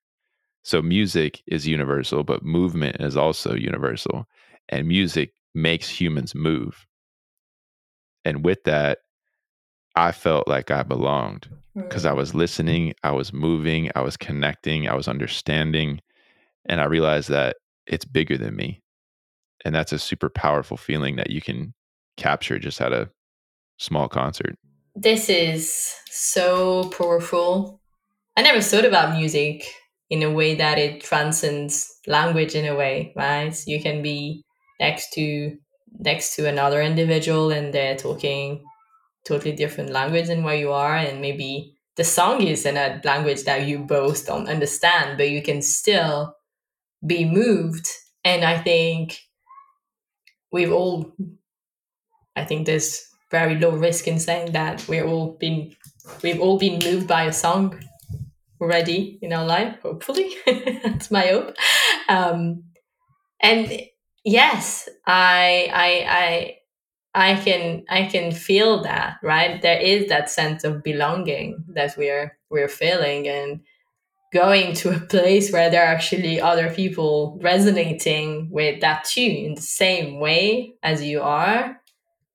So 0.65 0.81
music 0.81 1.43
is 1.47 1.69
universal, 1.69 2.25
but 2.25 2.43
movement 2.43 2.97
is 3.01 3.17
also 3.17 3.55
universal. 3.55 4.27
And 4.71 4.89
music 4.89 5.35
makes 5.55 5.89
humans 5.89 6.35
move. 6.35 6.87
And 8.25 8.43
with 8.45 8.65
that, 8.65 9.01
I 9.95 10.13
felt 10.13 10.49
like 10.49 10.71
I 10.71 10.83
belonged 10.83 11.49
because 11.89 12.07
I 12.07 12.13
was 12.15 12.35
listening, 12.35 12.95
I 13.03 13.11
was 13.11 13.35
moving, 13.35 13.91
I 13.95 14.01
was 14.01 14.17
connecting, 14.17 14.89
I 14.89 14.95
was 14.95 15.09
understanding. 15.09 16.01
And 16.67 16.81
I 16.81 16.85
realized 16.85 17.29
that 17.29 17.57
it's 17.87 18.07
bigger 18.07 18.39
than 18.39 18.57
me. 18.57 18.81
And 19.65 19.75
that's 19.75 19.93
a 19.93 19.99
super 19.99 20.31
powerful 20.31 20.79
feeling 20.79 21.17
that 21.17 21.31
you 21.31 21.43
can 21.43 21.75
capture 22.17 22.59
just 22.59 22.81
at 22.81 22.93
a 22.93 23.11
small 23.79 24.09
concert. 24.09 24.57
This 24.95 25.29
is 25.29 25.95
so 26.11 26.89
powerful. 26.91 27.81
I 28.37 28.43
never 28.43 28.61
thought 28.61 28.85
about 28.85 29.17
music 29.17 29.65
in 30.11 30.23
a 30.23 30.31
way 30.31 30.55
that 30.57 30.79
it 30.79 31.03
transcends 31.03 31.89
language 32.07 32.55
in 32.55 32.67
a 32.67 32.77
way, 32.77 33.13
right? 33.17 33.55
You 33.67 33.83
can 33.83 34.03
be 34.03 34.45
next 34.81 35.13
to 35.15 35.57
next 36.01 36.37
to 36.37 36.49
another 36.49 36.83
individual 36.83 37.51
and 37.51 37.73
they're 37.75 37.97
talking 37.97 38.65
totally 39.27 39.53
different 39.55 39.91
language 39.91 40.29
than 40.29 40.45
where 40.45 40.57
you 40.57 40.73
are 40.73 40.97
and 40.97 41.21
maybe 41.21 41.77
the 41.97 42.05
song 42.05 42.43
is 42.43 42.67
in 42.67 42.77
a 42.77 43.01
language 43.05 43.45
that 43.45 43.67
you 43.69 43.79
both 43.81 44.27
don't 44.27 44.49
understand 44.49 45.19
but 45.19 45.31
you 45.31 45.43
can 45.43 45.63
still 45.63 46.35
be 47.07 47.25
moved 47.25 47.87
and 48.25 48.45
i 48.45 48.59
think 48.59 49.19
we've 50.53 50.73
all 50.73 51.13
i 52.37 52.45
think 52.45 52.67
there's 52.67 53.12
very 53.33 53.59
low 53.59 53.71
risk 53.71 54.07
in 54.07 54.21
saying 54.21 54.53
that 54.53 54.87
we're 54.89 55.07
all 55.07 55.37
been 55.41 55.75
we've 56.23 56.41
all 56.41 56.59
been 56.59 56.79
moved 56.79 57.09
by 57.09 57.25
a 57.25 57.33
song 57.33 57.83
already 58.63 59.19
in 59.21 59.33
our 59.33 59.45
life, 59.45 59.77
hopefully. 59.83 60.33
That's 60.47 61.11
my 61.11 61.27
hope. 61.27 61.57
Um, 62.09 62.63
and 63.41 63.83
yes, 64.25 64.89
I, 65.05 65.69
I, 65.75 66.57
I, 67.15 67.33
I 67.33 67.41
can, 67.41 67.85
I 67.91 68.05
can 68.05 68.31
feel 68.31 68.85
that, 68.85 69.17
right? 69.23 69.61
There 69.61 69.81
is 69.81 70.09
that 70.09 70.31
sense 70.31 70.63
of 70.63 70.85
belonging 70.85 71.65
that 71.75 71.97
we're, 71.99 72.39
we're 72.51 72.69
feeling 72.69 73.29
and 73.29 73.61
going 74.33 74.75
to 74.75 74.97
a 74.97 75.01
place 75.01 75.53
where 75.53 75.69
there 75.69 75.83
are 75.83 75.95
actually 75.95 76.41
other 76.41 76.73
people 76.73 77.39
resonating 77.43 78.49
with 78.51 78.81
that 78.81 79.05
tune 79.05 79.45
in 79.45 79.55
the 79.57 79.61
same 79.61 80.21
way 80.21 80.75
as 80.83 81.03
you 81.03 81.21
are 81.21 81.82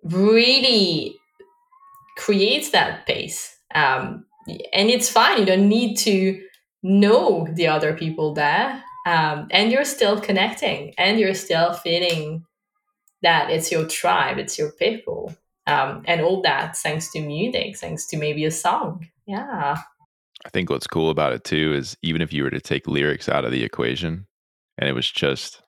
really 0.03 1.15
creates 2.17 2.71
that 2.71 3.05
pace. 3.05 3.57
Um, 3.73 4.25
and 4.73 4.89
it's 4.89 5.09
fine. 5.09 5.39
You 5.39 5.45
don't 5.45 5.69
need 5.69 5.95
to 5.97 6.41
know 6.83 7.47
the 7.53 7.67
other 7.67 7.93
people 7.93 8.33
there. 8.33 8.83
Um, 9.05 9.47
and 9.51 9.71
you're 9.71 9.85
still 9.85 10.19
connecting 10.19 10.93
and 10.97 11.19
you're 11.19 11.33
still 11.33 11.73
feeling 11.73 12.45
that 13.21 13.49
it's 13.49 13.71
your 13.71 13.87
tribe, 13.87 14.37
it's 14.37 14.57
your 14.57 14.71
people. 14.71 15.33
Um, 15.65 16.03
and 16.05 16.21
all 16.21 16.41
that 16.43 16.77
thanks 16.77 17.11
to 17.11 17.21
music, 17.21 17.77
thanks 17.77 18.05
to 18.07 18.17
maybe 18.17 18.45
a 18.45 18.51
song. 18.51 19.07
Yeah. 19.25 19.77
I 20.45 20.49
think 20.49 20.69
what's 20.69 20.87
cool 20.87 21.09
about 21.09 21.33
it 21.33 21.43
too 21.43 21.73
is 21.73 21.97
even 22.01 22.21
if 22.21 22.31
you 22.31 22.43
were 22.43 22.49
to 22.49 22.61
take 22.61 22.87
lyrics 22.87 23.27
out 23.27 23.43
of 23.43 23.51
the 23.51 23.63
equation 23.63 24.27
and 24.77 24.89
it 24.89 24.93
was 24.93 25.09
just 25.09 25.61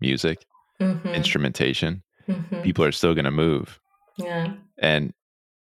music, 0.00 0.44
mm-hmm. 0.80 1.08
instrumentation, 1.08 2.02
mm-hmm. 2.28 2.62
people 2.62 2.84
are 2.84 2.92
still 2.92 3.14
going 3.14 3.24
to 3.24 3.30
move. 3.30 3.78
Yeah. 4.22 4.54
And 4.78 5.12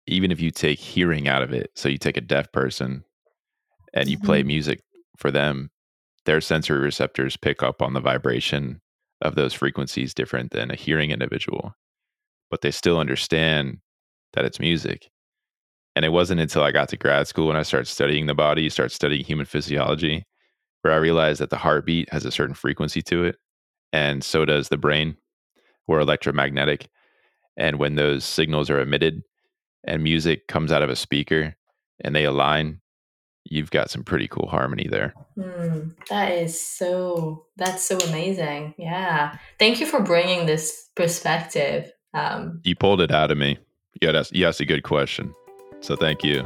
even 0.08 0.32
if 0.32 0.39
you 0.39 0.52
take 0.52 0.80
hearing 0.80 1.28
out 1.28 1.41
of 1.41 1.54
it, 1.54 1.72
so 1.76 1.89
you 1.89 1.98
take 1.98 2.17
a 2.17 2.22
deaf 2.22 2.52
person 2.52 3.04
and 3.93 4.10
you 4.10 4.17
mm-hmm. 4.17 4.26
play 4.26 4.43
music 4.43 4.82
for 5.17 5.32
them, 5.32 5.70
their 6.26 6.41
sensory 6.41 6.80
receptors 6.80 7.38
pick 7.38 7.63
up 7.63 7.82
on 7.82 7.93
the 7.93 8.00
vibration 8.00 8.82
of 9.22 9.36
those 9.36 9.54
frequencies 9.54 10.13
different 10.13 10.52
than 10.52 10.72
a 10.72 10.76
hearing 10.76 11.12
individual, 11.12 11.74
but 12.50 12.62
they 12.62 12.72
still 12.72 13.00
understand 13.00 13.80
that 14.34 14.46
it's 14.46 14.60
music. 14.60 15.10
And 15.96 16.06
it 16.06 16.10
wasn't 16.10 16.41
until 16.41 16.63
I 16.63 16.72
got 16.72 16.89
to 16.89 16.98
grad 16.98 17.28
school 17.28 17.50
and 17.50 17.58
I 17.58 17.63
started 17.63 17.88
studying 17.88 18.28
the 18.28 18.36
body, 18.36 18.70
start 18.70 18.91
studying 18.91 19.26
human 19.26 19.48
physiology, 19.48 20.26
where 20.82 20.93
I 20.93 20.98
realized 20.98 21.41
that 21.41 21.50
the 21.50 21.58
heartbeat 21.58 22.12
has 22.13 22.24
a 22.24 22.32
certain 22.32 22.54
frequency 22.54 23.02
to 23.04 23.26
it, 23.26 23.38
and 23.91 24.24
so 24.24 24.46
does 24.46 24.70
the 24.70 24.78
brain. 24.78 25.17
We're 25.88 26.02
electromagnetic. 26.02 26.88
And 27.58 27.80
when 27.80 27.96
those 27.96 28.24
signals 28.24 28.70
are 28.70 28.80
emitted, 28.80 29.24
and 29.84 30.04
music 30.04 30.48
comes 30.48 30.72
out 30.72 30.84
of 30.84 30.89
a 30.89 30.96
speaker 30.96 31.56
and 32.04 32.15
they 32.15 32.26
align, 32.26 32.82
you've 33.46 33.72
got 33.72 33.89
some 33.89 34.04
pretty 34.04 34.28
cool 34.28 34.48
harmony 34.48 34.88
there. 34.89 35.13
Mm, 35.38 35.96
that 36.10 36.32
is 36.34 36.60
so, 36.60 37.46
that's 37.56 37.86
so 37.86 37.98
amazing. 37.98 38.76
Yeah. 38.78 39.38
Thank 39.58 39.80
you 39.80 39.86
for 39.86 40.02
bringing 40.02 40.46
this 40.46 40.89
perspective. 40.96 41.91
Um, 42.13 42.62
you 42.63 42.76
pulled 42.76 43.02
it 43.02 43.12
out 43.12 43.32
of 43.32 43.38
me. 43.38 43.58
You 44.02 44.10
asked, 44.12 44.36
you 44.36 44.46
asked 44.48 44.60
a 44.60 44.65
good 44.65 44.84
question. 44.84 45.34
So 45.82 45.96
thank 45.96 46.24
you. 46.24 46.43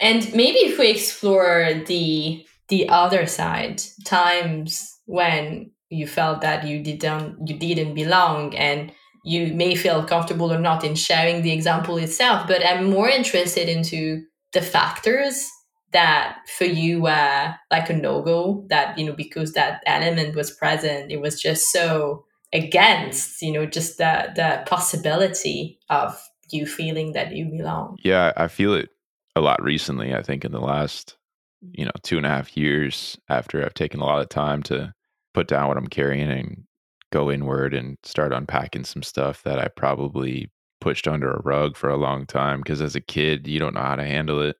And 0.00 0.34
maybe 0.34 0.58
if 0.58 0.78
we 0.78 0.90
explore 0.90 1.74
the 1.86 2.44
the 2.68 2.88
other 2.88 3.26
side, 3.26 3.82
times 4.04 4.98
when 5.04 5.70
you 5.92 6.06
felt 6.06 6.40
that 6.40 6.66
you 6.66 6.82
didn't 6.82 7.46
you 7.46 7.56
didn't 7.58 7.94
belong 7.94 8.54
and 8.56 8.92
you 9.24 9.54
may 9.54 9.74
feel 9.74 10.04
comfortable 10.04 10.52
or 10.52 10.58
not 10.58 10.82
in 10.82 10.94
sharing 10.94 11.42
the 11.42 11.52
example 11.52 11.96
itself 11.98 12.46
but 12.46 12.64
i'm 12.66 12.90
more 12.90 13.08
interested 13.08 13.68
into 13.68 14.22
the 14.52 14.62
factors 14.62 15.48
that 15.92 16.38
for 16.56 16.64
you 16.64 17.02
were 17.02 17.54
like 17.70 17.90
a 17.90 17.92
no-go 17.92 18.64
that 18.68 18.98
you 18.98 19.04
know 19.04 19.12
because 19.12 19.52
that 19.52 19.82
element 19.86 20.34
was 20.34 20.50
present. 20.50 21.12
It 21.12 21.20
was 21.20 21.40
just 21.40 21.70
so 21.70 22.24
against 22.52 23.40
you 23.40 23.52
know 23.52 23.66
just 23.66 23.98
the 23.98 24.32
the 24.34 24.62
possibility 24.66 25.78
of 25.88 26.18
you 26.50 26.66
feeling 26.66 27.12
that 27.12 27.32
you 27.34 27.46
belong. 27.46 27.96
Yeah 28.02 28.32
i 28.36 28.48
feel 28.48 28.74
it 28.74 28.90
a 29.34 29.40
lot 29.40 29.62
recently 29.62 30.14
i 30.14 30.22
think 30.22 30.44
in 30.44 30.52
the 30.52 30.60
last 30.60 31.16
you 31.62 31.84
know 31.86 31.92
two 32.02 32.18
and 32.18 32.26
a 32.26 32.28
half 32.28 32.54
years 32.54 33.16
after 33.30 33.64
i've 33.64 33.72
taken 33.72 34.00
a 34.00 34.04
lot 34.04 34.20
of 34.20 34.28
time 34.28 34.62
to 34.64 34.92
put 35.34 35.48
down 35.48 35.68
what 35.68 35.76
I'm 35.76 35.86
carrying 35.86 36.30
and 36.30 36.64
go 37.10 37.30
inward 37.30 37.74
and 37.74 37.98
start 38.02 38.32
unpacking 38.32 38.84
some 38.84 39.02
stuff 39.02 39.42
that 39.42 39.58
I 39.58 39.68
probably 39.68 40.50
pushed 40.80 41.06
under 41.06 41.30
a 41.30 41.42
rug 41.42 41.76
for 41.76 41.90
a 41.90 41.96
long 41.96 42.26
time 42.26 42.60
because 42.60 42.80
as 42.80 42.96
a 42.96 43.00
kid 43.00 43.46
you 43.46 43.58
don't 43.58 43.74
know 43.74 43.82
how 43.82 43.96
to 43.96 44.04
handle 44.04 44.42
it. 44.42 44.56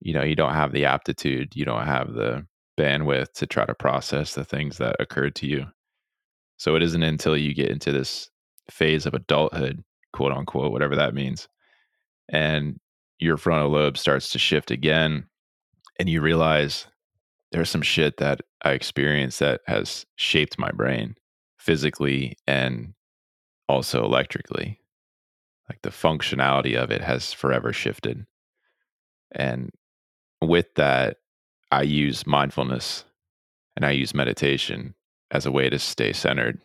You 0.00 0.14
know 0.14 0.22
you 0.22 0.36
don't 0.36 0.54
have 0.54 0.72
the 0.72 0.84
aptitude 0.84 1.54
you 1.54 1.64
don't 1.64 1.86
have 1.86 2.12
the 2.12 2.46
bandwidth 2.78 3.32
to 3.34 3.46
try 3.46 3.64
to 3.64 3.74
process 3.74 4.34
the 4.34 4.44
things 4.44 4.78
that 4.78 4.96
occurred 5.00 5.34
to 5.36 5.46
you. 5.46 5.66
So 6.56 6.76
it 6.76 6.82
isn't 6.82 7.02
until 7.02 7.36
you 7.36 7.54
get 7.54 7.70
into 7.70 7.92
this 7.92 8.30
phase 8.70 9.06
of 9.06 9.14
adulthood 9.14 9.82
quote 10.12 10.32
unquote 10.32 10.72
whatever 10.72 10.94
that 10.94 11.14
means 11.14 11.48
and 12.28 12.78
your 13.18 13.36
frontal 13.36 13.70
lobe 13.70 13.96
starts 13.96 14.30
to 14.30 14.38
shift 14.38 14.70
again 14.70 15.24
and 15.98 16.08
you 16.08 16.20
realize 16.20 16.86
there's 17.52 17.70
some 17.70 17.82
shit 17.82 18.16
that 18.16 18.40
I 18.62 18.72
experienced 18.72 19.38
that 19.40 19.60
has 19.66 20.06
shaped 20.16 20.58
my 20.58 20.70
brain 20.72 21.16
physically 21.58 22.36
and 22.46 22.94
also 23.68 24.04
electrically. 24.04 24.80
Like 25.68 25.82
the 25.82 25.90
functionality 25.90 26.74
of 26.74 26.90
it 26.90 27.02
has 27.02 27.32
forever 27.32 27.72
shifted. 27.72 28.26
And 29.32 29.70
with 30.40 30.74
that, 30.74 31.18
I 31.70 31.82
use 31.82 32.26
mindfulness 32.26 33.04
and 33.76 33.84
I 33.84 33.92
use 33.92 34.14
meditation 34.14 34.94
as 35.30 35.46
a 35.46 35.52
way 35.52 35.70
to 35.70 35.78
stay 35.78 36.12
centered, 36.12 36.60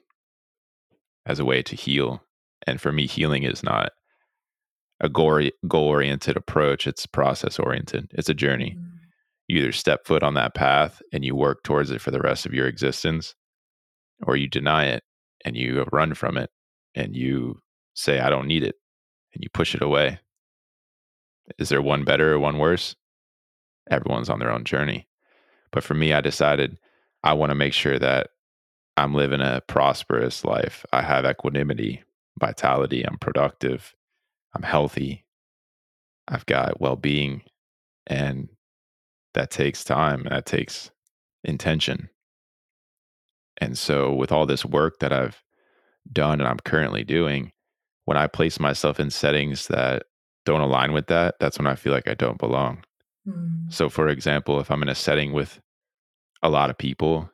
as 1.25 1.39
a 1.39 1.45
way 1.45 1.61
to 1.63 1.75
heal. 1.75 2.23
And 2.65 2.81
for 2.81 2.91
me, 2.91 3.07
healing 3.07 3.43
is 3.43 3.63
not 3.63 3.91
a 4.99 5.07
goal 5.09 5.49
oriented 5.71 6.35
approach, 6.35 6.87
it's 6.87 7.05
process 7.05 7.59
oriented, 7.59 8.09
it's 8.13 8.29
a 8.29 8.33
journey. 8.33 8.75
Mm-hmm 8.77 8.86
you 9.47 9.59
either 9.59 9.71
step 9.71 10.05
foot 10.05 10.23
on 10.23 10.33
that 10.35 10.53
path 10.53 11.01
and 11.13 11.23
you 11.23 11.35
work 11.35 11.63
towards 11.63 11.91
it 11.91 12.01
for 12.01 12.11
the 12.11 12.19
rest 12.19 12.45
of 12.45 12.53
your 12.53 12.67
existence, 12.67 13.35
or 14.23 14.35
you 14.35 14.47
deny 14.47 14.85
it 14.85 15.03
and 15.45 15.55
you 15.55 15.85
run 15.91 16.13
from 16.13 16.37
it 16.37 16.49
and 16.95 17.15
you 17.15 17.59
say, 17.93 18.19
I 18.19 18.29
don't 18.29 18.47
need 18.47 18.63
it, 18.63 18.75
and 19.33 19.43
you 19.43 19.49
push 19.53 19.73
it 19.73 19.81
away. 19.81 20.19
Is 21.57 21.69
there 21.69 21.81
one 21.81 22.03
better 22.03 22.33
or 22.33 22.39
one 22.39 22.57
worse? 22.57 22.95
Everyone's 23.89 24.29
on 24.29 24.39
their 24.39 24.51
own 24.51 24.65
journey. 24.65 25.07
But 25.71 25.83
for 25.83 25.93
me, 25.93 26.13
I 26.13 26.21
decided 26.21 26.77
I 27.23 27.33
want 27.33 27.51
to 27.51 27.55
make 27.55 27.73
sure 27.73 27.99
that 27.99 28.29
I'm 28.97 29.13
living 29.13 29.41
a 29.41 29.61
prosperous 29.67 30.43
life. 30.43 30.85
I 30.91 31.01
have 31.03 31.25
equanimity, 31.25 32.03
vitality, 32.39 33.03
I'm 33.03 33.17
productive, 33.17 33.93
I'm 34.55 34.63
healthy, 34.63 35.25
I've 36.27 36.45
got 36.45 36.81
well 36.81 36.95
being, 36.95 37.43
and 38.07 38.49
that 39.37 39.51
takes 39.51 39.83
time, 39.83 40.25
that 40.31 40.47
takes 40.47 40.89
intention. 41.43 42.09
And 43.57 43.77
so, 43.77 44.11
with 44.11 44.31
all 44.31 44.47
this 44.47 44.65
work 44.65 44.97
that 44.97 45.13
I've 45.13 45.43
done 46.11 46.41
and 46.41 46.47
I'm 46.47 46.57
currently 46.57 47.03
doing, 47.03 47.51
when 48.05 48.17
I 48.17 48.25
place 48.25 48.59
myself 48.59 48.99
in 48.99 49.11
settings 49.11 49.67
that 49.67 50.05
don't 50.43 50.61
align 50.61 50.91
with 50.91 51.05
that, 51.07 51.35
that's 51.39 51.59
when 51.59 51.67
I 51.67 51.75
feel 51.75 51.93
like 51.93 52.07
I 52.07 52.15
don't 52.15 52.39
belong. 52.39 52.83
Mm. 53.27 53.71
So, 53.71 53.89
for 53.89 54.07
example, 54.07 54.59
if 54.59 54.71
I'm 54.71 54.81
in 54.81 54.89
a 54.89 54.95
setting 54.95 55.33
with 55.33 55.61
a 56.41 56.49
lot 56.49 56.71
of 56.71 56.77
people 56.79 57.29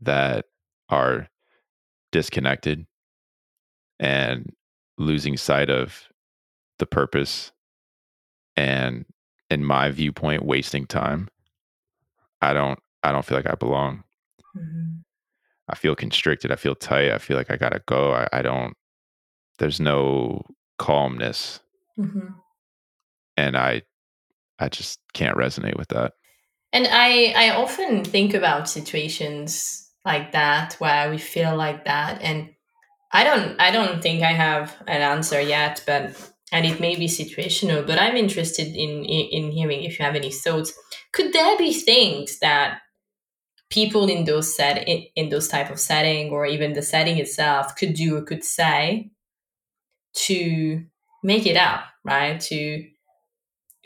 that 0.00 0.44
are 0.88 1.26
disconnected 2.12 2.86
and 3.98 4.52
losing 4.96 5.36
sight 5.36 5.70
of 5.70 6.06
the 6.78 6.86
purpose 6.86 7.50
and 8.56 9.06
in 9.50 9.64
my 9.64 9.90
viewpoint 9.90 10.44
wasting 10.44 10.86
time 10.86 11.28
i 12.40 12.52
don't 12.52 12.78
i 13.02 13.12
don't 13.12 13.24
feel 13.24 13.36
like 13.36 13.48
i 13.48 13.54
belong 13.54 14.02
mm-hmm. 14.56 14.98
i 15.68 15.74
feel 15.74 15.94
constricted 15.94 16.52
i 16.52 16.56
feel 16.56 16.74
tight 16.74 17.10
i 17.10 17.18
feel 17.18 17.36
like 17.36 17.50
i 17.50 17.56
gotta 17.56 17.82
go 17.86 18.12
i, 18.12 18.28
I 18.32 18.42
don't 18.42 18.74
there's 19.58 19.80
no 19.80 20.42
calmness 20.78 21.60
mm-hmm. 21.98 22.28
and 23.36 23.56
i 23.56 23.82
i 24.58 24.68
just 24.68 25.00
can't 25.12 25.36
resonate 25.36 25.76
with 25.76 25.88
that 25.88 26.12
and 26.72 26.86
i 26.90 27.32
i 27.36 27.50
often 27.50 28.04
think 28.04 28.34
about 28.34 28.68
situations 28.68 29.90
like 30.04 30.32
that 30.32 30.74
where 30.74 31.10
we 31.10 31.18
feel 31.18 31.56
like 31.56 31.84
that 31.84 32.22
and 32.22 32.50
I 33.10 33.24
don't 33.24 33.60
I 33.60 33.70
don't 33.70 34.02
think 34.02 34.22
I 34.22 34.32
have 34.32 34.76
an 34.86 35.00
answer 35.00 35.40
yet, 35.40 35.82
but 35.86 36.14
and 36.52 36.66
it 36.66 36.80
may 36.80 36.96
be 36.96 37.06
situational, 37.06 37.86
but 37.86 37.98
I'm 37.98 38.16
interested 38.16 38.68
in, 38.68 39.04
in, 39.04 39.44
in 39.44 39.50
hearing 39.50 39.82
if 39.82 39.98
you 39.98 40.04
have 40.04 40.14
any 40.14 40.30
thoughts. 40.30 40.72
Could 41.12 41.32
there 41.32 41.56
be 41.58 41.72
things 41.72 42.38
that 42.40 42.80
people 43.70 44.08
in 44.08 44.24
those 44.24 44.54
set 44.54 44.88
in, 44.88 45.04
in 45.14 45.28
those 45.28 45.48
type 45.48 45.70
of 45.70 45.78
setting 45.78 46.30
or 46.30 46.46
even 46.46 46.72
the 46.72 46.82
setting 46.82 47.18
itself 47.18 47.76
could 47.76 47.94
do 47.94 48.16
or 48.16 48.22
could 48.22 48.44
say 48.44 49.10
to 50.14 50.82
make 51.22 51.46
it 51.46 51.56
up, 51.56 51.84
right? 52.04 52.40
To 52.40 52.84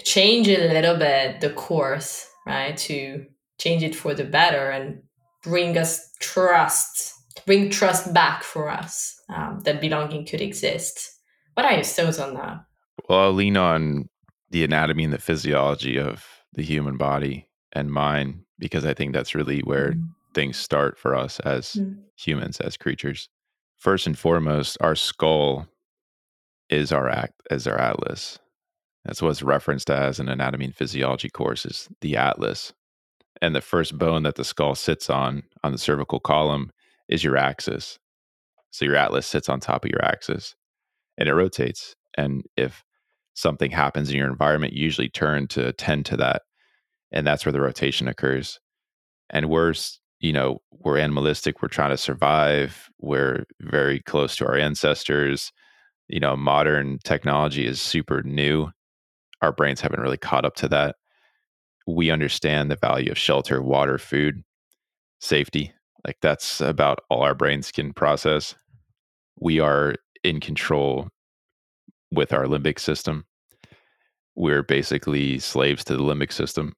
change 0.05 0.49
a 0.49 0.73
little 0.73 0.97
bit 0.97 1.41
the 1.41 1.51
course, 1.51 2.29
right? 2.47 2.77
To 2.77 3.27
change 3.59 3.83
it 3.83 3.95
for 3.95 4.15
the 4.15 4.25
better 4.25 4.71
and 4.71 5.03
bring 5.43 5.77
us 5.77 6.13
trust 6.21 7.13
bring 7.47 7.71
trust 7.71 8.13
back 8.13 8.43
for 8.43 8.69
us 8.69 9.21
um, 9.29 9.61
that 9.65 9.81
belonging 9.81 10.27
could 10.27 10.41
exist. 10.41 11.12
What 11.55 11.67
are 11.67 11.75
your 11.75 11.85
thoughts 11.85 12.19
on 12.19 12.35
that? 12.35 12.65
Well, 13.09 13.21
I'll 13.21 13.33
lean 13.33 13.57
on 13.57 14.09
the 14.51 14.65
anatomy 14.65 15.05
and 15.05 15.13
the 15.13 15.19
physiology 15.19 15.99
of 15.99 16.25
the 16.53 16.63
human 16.63 16.97
body 16.97 17.49
and 17.73 17.91
mind 17.91 18.45
because 18.59 18.85
I 18.85 18.95
think 18.95 19.13
that's 19.13 19.35
really 19.35 19.61
where 19.61 19.93
mm. 19.93 20.09
things 20.35 20.57
start 20.57 20.99
for 20.99 21.15
us 21.15 21.41
as 21.41 21.73
mm. 21.73 21.97
humans, 22.17 22.61
as 22.61 22.77
creatures. 22.77 23.29
First 23.79 24.07
and 24.07 24.19
foremost, 24.19 24.77
our 24.81 24.95
skull 24.95 25.67
is 26.71 26.93
our 26.93 27.09
act 27.09 27.35
as 27.51 27.67
our 27.67 27.79
atlas. 27.79 28.39
That's 29.05 29.21
what's 29.21 29.43
referenced 29.43 29.91
as 29.91 30.21
in 30.21 30.29
anatomy 30.29 30.67
and 30.67 30.75
physiology 30.75 31.29
courses, 31.29 31.89
the 32.01 32.17
atlas. 32.17 32.73
And 33.41 33.57
the 33.57 33.61
first 33.61 33.99
bone 33.99 34.23
that 34.23 34.37
the 34.37 34.45
skull 34.45 34.77
sits 34.77 35.11
on, 35.11 35.43
on 35.65 35.73
the 35.73 35.79
cervical 35.79 36.21
column, 36.21 36.71
is 37.09 37.25
your 37.25 37.37
axis. 37.37 37.99
So 38.71 38.85
your 38.85 38.97
atlas 38.97 39.27
sits 39.27 39.49
on 39.49 39.59
top 39.59 39.85
of 39.85 39.91
your 39.91 40.05
axis 40.05 40.55
and 41.23 41.29
it 41.29 41.35
rotates. 41.35 41.95
And 42.19 42.43
if 42.57 42.83
something 43.35 43.71
happens 43.71 44.11
in 44.11 44.17
your 44.17 44.29
environment, 44.29 44.73
you 44.73 44.83
usually 44.83 45.09
turn 45.09 45.47
to 45.47 45.69
attend 45.69 46.05
to 46.07 46.17
that. 46.17 46.43
And 47.13 47.25
that's 47.25 47.47
where 47.47 47.53
the 47.53 47.61
rotation 47.61 48.09
occurs. 48.09 48.59
And 49.31 49.49
we're, 49.49 49.73
you 50.19 50.33
know, 50.33 50.63
we're 50.73 50.99
animalistic. 50.99 51.63
We're 51.63 51.69
trying 51.69 51.91
to 51.91 51.97
survive. 51.97 52.91
We're 52.99 53.45
very 53.61 54.01
close 54.01 54.35
to 54.37 54.47
our 54.49 54.57
ancestors. 54.57 55.53
You 56.09 56.19
know, 56.19 56.37
modern 56.37 56.99
technology 57.05 57.69
is 57.69 57.81
super 57.81 58.25
new. 58.25 58.71
Our 59.43 59.53
brains 59.53 59.81
haven't 59.81 60.01
really 60.01 60.19
caught 60.19 60.45
up 60.45 60.57
to 60.57 60.69
that. 60.71 60.97
We 61.87 62.11
understand 62.11 62.69
the 62.69 62.77
value 62.77 63.13
of 63.13 63.19
shelter, 63.19 63.63
water, 63.63 63.97
food, 63.97 64.43
safety. 65.21 65.73
Like 66.05 66.17
that's 66.21 66.61
about 66.61 66.99
all 67.11 67.23
our 67.23 67.37
brains 67.37 67.71
can 67.71 67.93
process. 67.93 68.57
We 69.41 69.61
are 69.61 69.95
in 70.25 70.41
control 70.41 71.09
with 72.11 72.33
our 72.33 72.45
limbic 72.45 72.79
system. 72.79 73.25
We're 74.35 74.63
basically 74.63 75.39
slaves 75.39 75.85
to 75.85 75.97
the 75.97 76.03
limbic 76.03 76.33
system. 76.33 76.75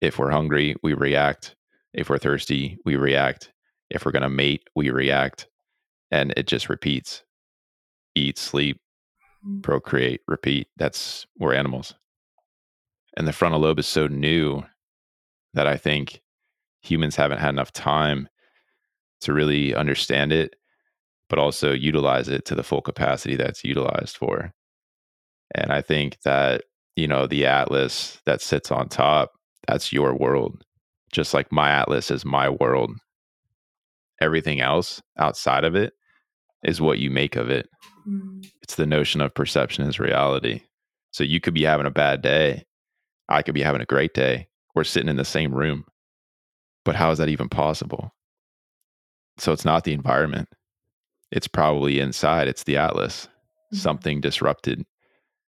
If 0.00 0.18
we're 0.18 0.30
hungry, 0.30 0.76
we 0.82 0.94
react. 0.94 1.56
If 1.92 2.10
we're 2.10 2.18
thirsty, 2.18 2.78
we 2.84 2.96
react. 2.96 3.52
If 3.90 4.04
we're 4.04 4.12
going 4.12 4.22
to 4.22 4.28
mate, 4.28 4.64
we 4.74 4.90
react. 4.90 5.48
And 6.10 6.32
it 6.36 6.46
just 6.46 6.68
repeats 6.68 7.22
eat, 8.14 8.38
sleep, 8.38 8.80
mm. 9.46 9.62
procreate, 9.62 10.22
repeat. 10.26 10.68
That's 10.76 11.26
we're 11.38 11.54
animals. 11.54 11.94
And 13.16 13.28
the 13.28 13.32
frontal 13.32 13.60
lobe 13.60 13.78
is 13.78 13.86
so 13.86 14.06
new 14.06 14.64
that 15.54 15.66
I 15.66 15.76
think 15.76 16.22
humans 16.82 17.16
haven't 17.16 17.38
had 17.38 17.50
enough 17.50 17.72
time 17.72 18.28
to 19.22 19.32
really 19.32 19.74
understand 19.74 20.32
it, 20.32 20.54
but 21.28 21.38
also 21.38 21.72
utilize 21.72 22.28
it 22.28 22.44
to 22.46 22.54
the 22.54 22.62
full 22.62 22.80
capacity 22.80 23.36
that's 23.36 23.64
utilized 23.64 24.16
for. 24.16 24.52
And 25.54 25.72
I 25.72 25.82
think 25.82 26.18
that, 26.24 26.62
you 26.96 27.08
know, 27.08 27.26
the 27.26 27.46
atlas 27.46 28.20
that 28.26 28.40
sits 28.40 28.70
on 28.70 28.88
top, 28.88 29.32
that's 29.66 29.92
your 29.92 30.14
world. 30.14 30.62
Just 31.12 31.34
like 31.34 31.52
my 31.52 31.70
atlas 31.70 32.10
is 32.10 32.24
my 32.24 32.48
world. 32.48 32.92
Everything 34.20 34.60
else 34.60 35.02
outside 35.18 35.64
of 35.64 35.74
it 35.74 35.92
is 36.62 36.80
what 36.80 36.98
you 36.98 37.10
make 37.10 37.36
of 37.36 37.50
it. 37.50 37.68
Mm. 38.08 38.46
It's 38.62 38.76
the 38.76 38.86
notion 38.86 39.20
of 39.20 39.34
perception 39.34 39.86
as 39.86 40.00
reality. 40.00 40.62
So 41.12 41.24
you 41.24 41.40
could 41.40 41.54
be 41.54 41.64
having 41.64 41.86
a 41.86 41.90
bad 41.90 42.22
day. 42.22 42.64
I 43.28 43.42
could 43.42 43.54
be 43.54 43.62
having 43.62 43.80
a 43.80 43.86
great 43.86 44.14
day. 44.14 44.48
We're 44.74 44.84
sitting 44.84 45.08
in 45.08 45.16
the 45.16 45.24
same 45.24 45.54
room. 45.54 45.84
But 46.84 46.94
how 46.94 47.10
is 47.10 47.18
that 47.18 47.28
even 47.28 47.48
possible? 47.48 48.14
So 49.38 49.52
it's 49.52 49.64
not 49.64 49.84
the 49.84 49.92
environment. 49.92 50.48
It's 51.30 51.48
probably 51.48 52.00
inside. 52.00 52.48
It's 52.48 52.64
the 52.64 52.76
atlas. 52.76 53.26
Mm-hmm. 53.26 53.76
Something 53.76 54.20
disrupted 54.20 54.84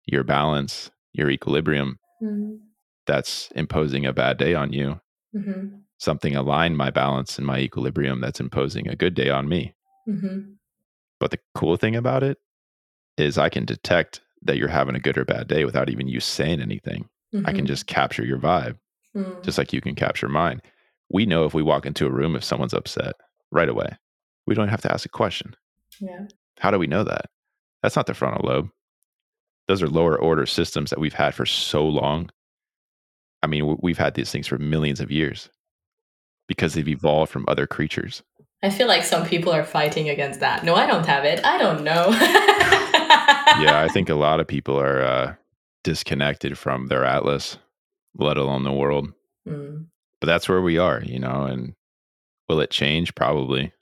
your 0.07 0.25
balance, 0.25 0.91
your 1.13 1.31
equilibrium. 1.31 1.99
Mm-hmm. 2.23 2.57
That's 3.07 3.51
imposing 3.55 4.07
a 4.07 4.13
bad 4.13 4.39
day 4.39 4.55
on 4.55 4.73
you. 4.73 5.01
Mm-hmm. 5.35 5.77
Something 5.99 6.37
aligned 6.37 6.77
my 6.77 6.91
balance 6.91 7.39
and 7.39 7.47
my 7.47 7.59
equilibrium 7.59 8.21
that's 8.21 8.41
imposing 8.41 8.89
a 8.89 8.97
good 8.97 9.15
day 9.15 9.31
on 9.31 9.49
me. 9.49 9.75
Mm-hmm. 10.09 10.53
But 11.21 11.31
the 11.31 11.39
cool 11.55 11.77
thing 11.77 11.97
about 11.97 12.23
it 12.23 12.39
is 13.17 13.39
I 13.39 13.49
can 13.49 13.65
detect 13.65 14.21
that 14.43 14.57
you're 14.59 14.69
having 14.69 14.95
a 14.95 15.01
good 15.01 15.17
or 15.17 15.25
bad 15.25 15.49
day 15.49 15.65
without 15.65 15.89
even 15.89 16.09
you 16.09 16.21
saying 16.21 16.61
anything. 16.61 17.09
I 17.35 17.51
can 17.51 17.57
mm-hmm. 17.57 17.67
just 17.67 17.89
capture 17.89 18.25
your 18.25 18.39
vibe, 18.39 18.79
mm. 19.17 19.43
just 19.43 19.59
like 19.59 19.73
you 19.73 19.81
can 19.81 19.97
capture 19.97 20.29
mine 20.29 20.63
we 21.11 21.27
know 21.27 21.45
if 21.45 21.55
we 21.55 21.63
walk 21.63 21.87
into 21.87 22.07
a 22.07 22.11
room 22.11 22.37
if 22.37 22.45
someone's 22.45 22.75
upset 22.75 23.15
right 23.51 23.69
away. 23.69 23.97
We 24.47 24.55
don't 24.55 24.69
have 24.69 24.83
to 24.83 24.93
ask 24.93 25.07
a 25.07 25.11
question. 25.11 25.55
Yeah. 26.01 26.27
How 26.59 26.71
do 26.71 26.79
we 26.79 26.87
know 26.87 27.05
that? 27.05 27.27
That's 27.83 27.97
not 27.97 28.07
the 28.07 28.15
frontal 28.15 28.49
lobe. 28.49 28.69
Those 29.69 29.83
are 29.83 29.89
lower 29.89 30.19
order 30.19 30.47
systems 30.47 30.91
that 30.91 31.01
we've 31.01 31.15
had 31.15 31.35
for 31.35 31.47
so 31.47 31.87
long. 31.87 32.31
I 33.43 33.47
mean, 33.47 33.77
we've 33.81 33.99
had 33.99 34.15
these 34.15 34.31
things 34.31 34.47
for 34.47 34.59
millions 34.59 35.01
of 35.01 35.11
years 35.11 35.51
because 36.49 36.75
they've 36.75 36.89
evolved 36.89 37.31
from 37.33 37.45
other 37.49 37.67
creatures. 37.67 38.23
I 38.63 38.71
feel 38.71 38.89
like 38.89 39.03
some 39.03 39.27
people 39.27 39.53
are 39.53 39.65
fighting 39.65 40.09
against 40.09 40.41
that. 40.41 40.65
No, 40.65 40.75
I 40.75 40.87
don't 40.87 41.07
have 41.07 41.25
it. 41.25 41.45
I 41.45 41.59
don't 41.59 41.85
know. 41.85 42.09
yeah, 43.61 43.83
I 43.83 43.89
think 43.93 44.09
a 44.09 44.15
lot 44.15 44.41
of 44.41 44.47
people 44.47 44.81
are 44.81 45.03
uh, 45.03 45.35
disconnected 45.83 46.57
from 46.57 46.87
their 46.87 47.05
atlas, 47.05 47.59
let 48.17 48.37
alone 48.39 48.65
the 48.65 48.73
world. 48.73 49.13
Mm 49.47 49.87
but 50.25 50.33
that's 50.33 50.49
where 50.49 50.63
we 50.63 50.79
are, 50.79 51.03
you 51.05 51.19
know, 51.19 51.43
and 51.43 51.75
will 52.49 52.59
it 52.61 52.71
change? 52.71 53.15
Probably. 53.15 53.74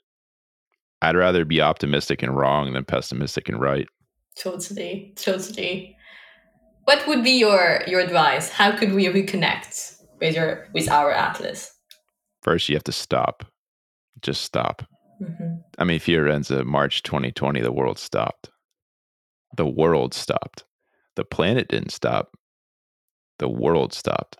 I'd 1.03 1.17
rather 1.17 1.43
be 1.43 1.59
optimistic 1.59 2.23
and 2.23 2.33
wrong 2.33 2.71
than 2.71 2.85
pessimistic 2.85 3.49
and 3.49 3.59
right. 3.59 3.89
Totally, 4.37 5.13
totally. 5.17 5.97
What 6.85 7.05
would 7.07 7.25
be 7.25 7.31
your 7.31 7.83
your 7.87 7.99
advice? 7.99 8.49
How 8.49 8.71
could 8.71 8.93
we 8.93 9.07
reconnect 9.07 10.01
with 10.21 10.33
your 10.33 10.69
with 10.73 10.89
our 10.89 11.11
atlas? 11.11 11.73
First, 12.41 12.69
you 12.69 12.75
have 12.77 12.85
to 12.85 12.93
stop. 12.93 13.45
Just 14.21 14.43
stop. 14.43 14.81
Mm-hmm. 15.21 15.55
I 15.77 15.83
mean, 15.83 15.99
Fiorenza, 15.99 16.63
March 16.63 17.03
2020, 17.03 17.59
the 17.59 17.73
world 17.73 17.99
stopped. 17.99 18.49
The 19.57 19.67
world 19.67 20.13
stopped. 20.13 20.63
The 21.17 21.25
planet 21.25 21.67
didn't 21.67 21.91
stop. 21.91 22.31
The 23.39 23.49
world 23.49 23.93
stopped. 23.93 24.37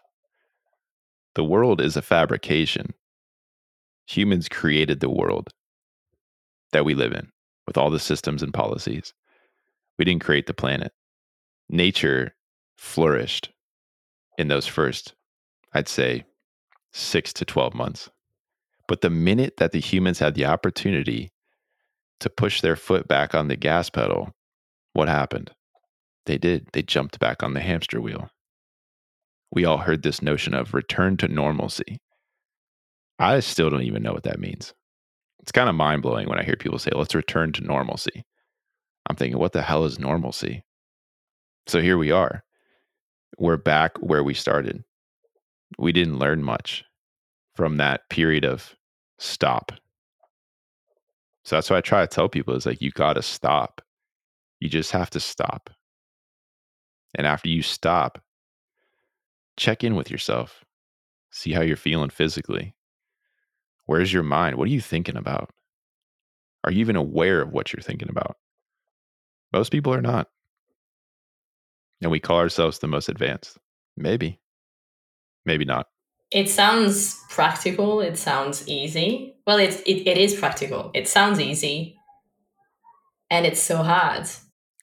The 1.35 1.43
world 1.43 1.81
is 1.81 1.97
a 1.97 2.01
fabrication. 2.01 2.93
Humans 4.07 4.47
created 4.47 5.01
the 5.01 5.09
world 5.09 5.53
that 6.73 6.85
we 6.85 6.93
live 6.93 7.13
in 7.13 7.29
with 7.65 7.77
all 7.77 7.89
the 7.89 7.99
systems 7.99 8.43
and 8.43 8.53
policies. 8.53 9.13
We 9.97 10.05
didn't 10.05 10.23
create 10.23 10.47
the 10.47 10.53
planet. 10.53 10.91
nature 11.69 12.35
flourished 12.77 13.51
in 14.37 14.47
those 14.47 14.67
first, 14.67 15.13
I'd 15.73 15.87
say, 15.87 16.25
six 16.91 17.31
to 17.33 17.45
12 17.45 17.73
months. 17.73 18.09
But 18.87 19.01
the 19.01 19.09
minute 19.09 19.55
that 19.57 19.71
the 19.71 19.79
humans 19.79 20.19
had 20.19 20.35
the 20.35 20.45
opportunity 20.45 21.31
to 22.19 22.29
push 22.29 22.61
their 22.61 22.75
foot 22.75 23.07
back 23.07 23.33
on 23.33 23.47
the 23.47 23.55
gas 23.55 23.89
pedal, 23.89 24.31
what 24.93 25.07
happened? 25.07 25.51
They 26.25 26.37
did. 26.37 26.67
They 26.73 26.81
jumped 26.81 27.19
back 27.19 27.43
on 27.43 27.53
the 27.53 27.59
hamster 27.61 28.01
wheel. 28.01 28.29
We 29.51 29.65
all 29.65 29.79
heard 29.79 30.03
this 30.03 30.21
notion 30.21 30.53
of 30.53 30.73
return 30.73 31.17
to 31.17 31.27
normalcy. 31.27 31.97
I 33.19 33.39
still 33.39 33.69
don't 33.69 33.83
even 33.83 34.03
know 34.03 34.13
what 34.13 34.23
that 34.23 34.39
means. 34.39 34.73
It's 35.43 35.51
kind 35.51 35.67
of 35.67 35.75
mind 35.75 36.01
blowing 36.01 36.29
when 36.29 36.39
I 36.39 36.43
hear 36.43 36.55
people 36.55 36.79
say, 36.79 36.91
let's 36.95 37.13
return 37.13 37.51
to 37.51 37.63
normalcy. 37.63 38.25
I'm 39.09 39.17
thinking, 39.17 39.37
what 39.37 39.51
the 39.51 39.61
hell 39.61 39.83
is 39.83 39.99
normalcy? 39.99 40.63
So 41.67 41.81
here 41.81 41.97
we 41.97 42.11
are. 42.11 42.45
We're 43.37 43.57
back 43.57 43.97
where 43.97 44.23
we 44.23 44.33
started. 44.33 44.85
We 45.77 45.91
didn't 45.91 46.17
learn 46.17 46.43
much 46.43 46.85
from 47.55 47.75
that 47.75 48.09
period 48.09 48.45
of 48.45 48.73
stop. 49.19 49.73
So 51.43 51.57
that's 51.57 51.69
what 51.69 51.75
I 51.75 51.81
try 51.81 51.99
to 52.01 52.07
tell 52.07 52.29
people 52.29 52.55
is 52.55 52.65
like, 52.65 52.81
you 52.81 52.91
got 52.91 53.13
to 53.13 53.21
stop. 53.21 53.81
You 54.61 54.69
just 54.69 54.91
have 54.91 55.09
to 55.09 55.19
stop. 55.19 55.69
And 57.15 57.27
after 57.27 57.49
you 57.49 57.61
stop, 57.63 58.23
check 59.57 59.83
in 59.83 59.95
with 59.95 60.09
yourself, 60.09 60.63
see 61.31 61.51
how 61.51 61.61
you're 61.61 61.75
feeling 61.75 62.09
physically. 62.09 62.73
Where's 63.85 64.13
your 64.13 64.23
mind? 64.23 64.55
What 64.55 64.65
are 64.65 64.71
you 64.71 64.81
thinking 64.81 65.17
about? 65.17 65.51
Are 66.63 66.71
you 66.71 66.79
even 66.79 66.95
aware 66.95 67.41
of 67.41 67.51
what 67.51 67.73
you're 67.73 67.81
thinking 67.81 68.09
about? 68.09 68.37
Most 69.51 69.71
people 69.71 69.93
are 69.93 70.01
not. 70.01 70.29
And 72.01 72.11
we 72.11 72.19
call 72.19 72.37
ourselves 72.37 72.79
the 72.79 72.87
most 72.87 73.09
advanced. 73.09 73.57
Maybe. 73.97 74.39
Maybe 75.45 75.65
not. 75.65 75.87
It 76.31 76.49
sounds 76.49 77.21
practical. 77.29 78.01
It 78.01 78.17
sounds 78.17 78.67
easy. 78.67 79.35
Well, 79.45 79.57
it's, 79.57 79.81
it, 79.81 80.07
it 80.07 80.17
is 80.17 80.33
practical. 80.33 80.89
It 80.93 81.07
sounds 81.07 81.39
easy. 81.39 81.97
And 83.29 83.45
it's 83.45 83.61
so 83.61 83.77
hard. 83.83 84.27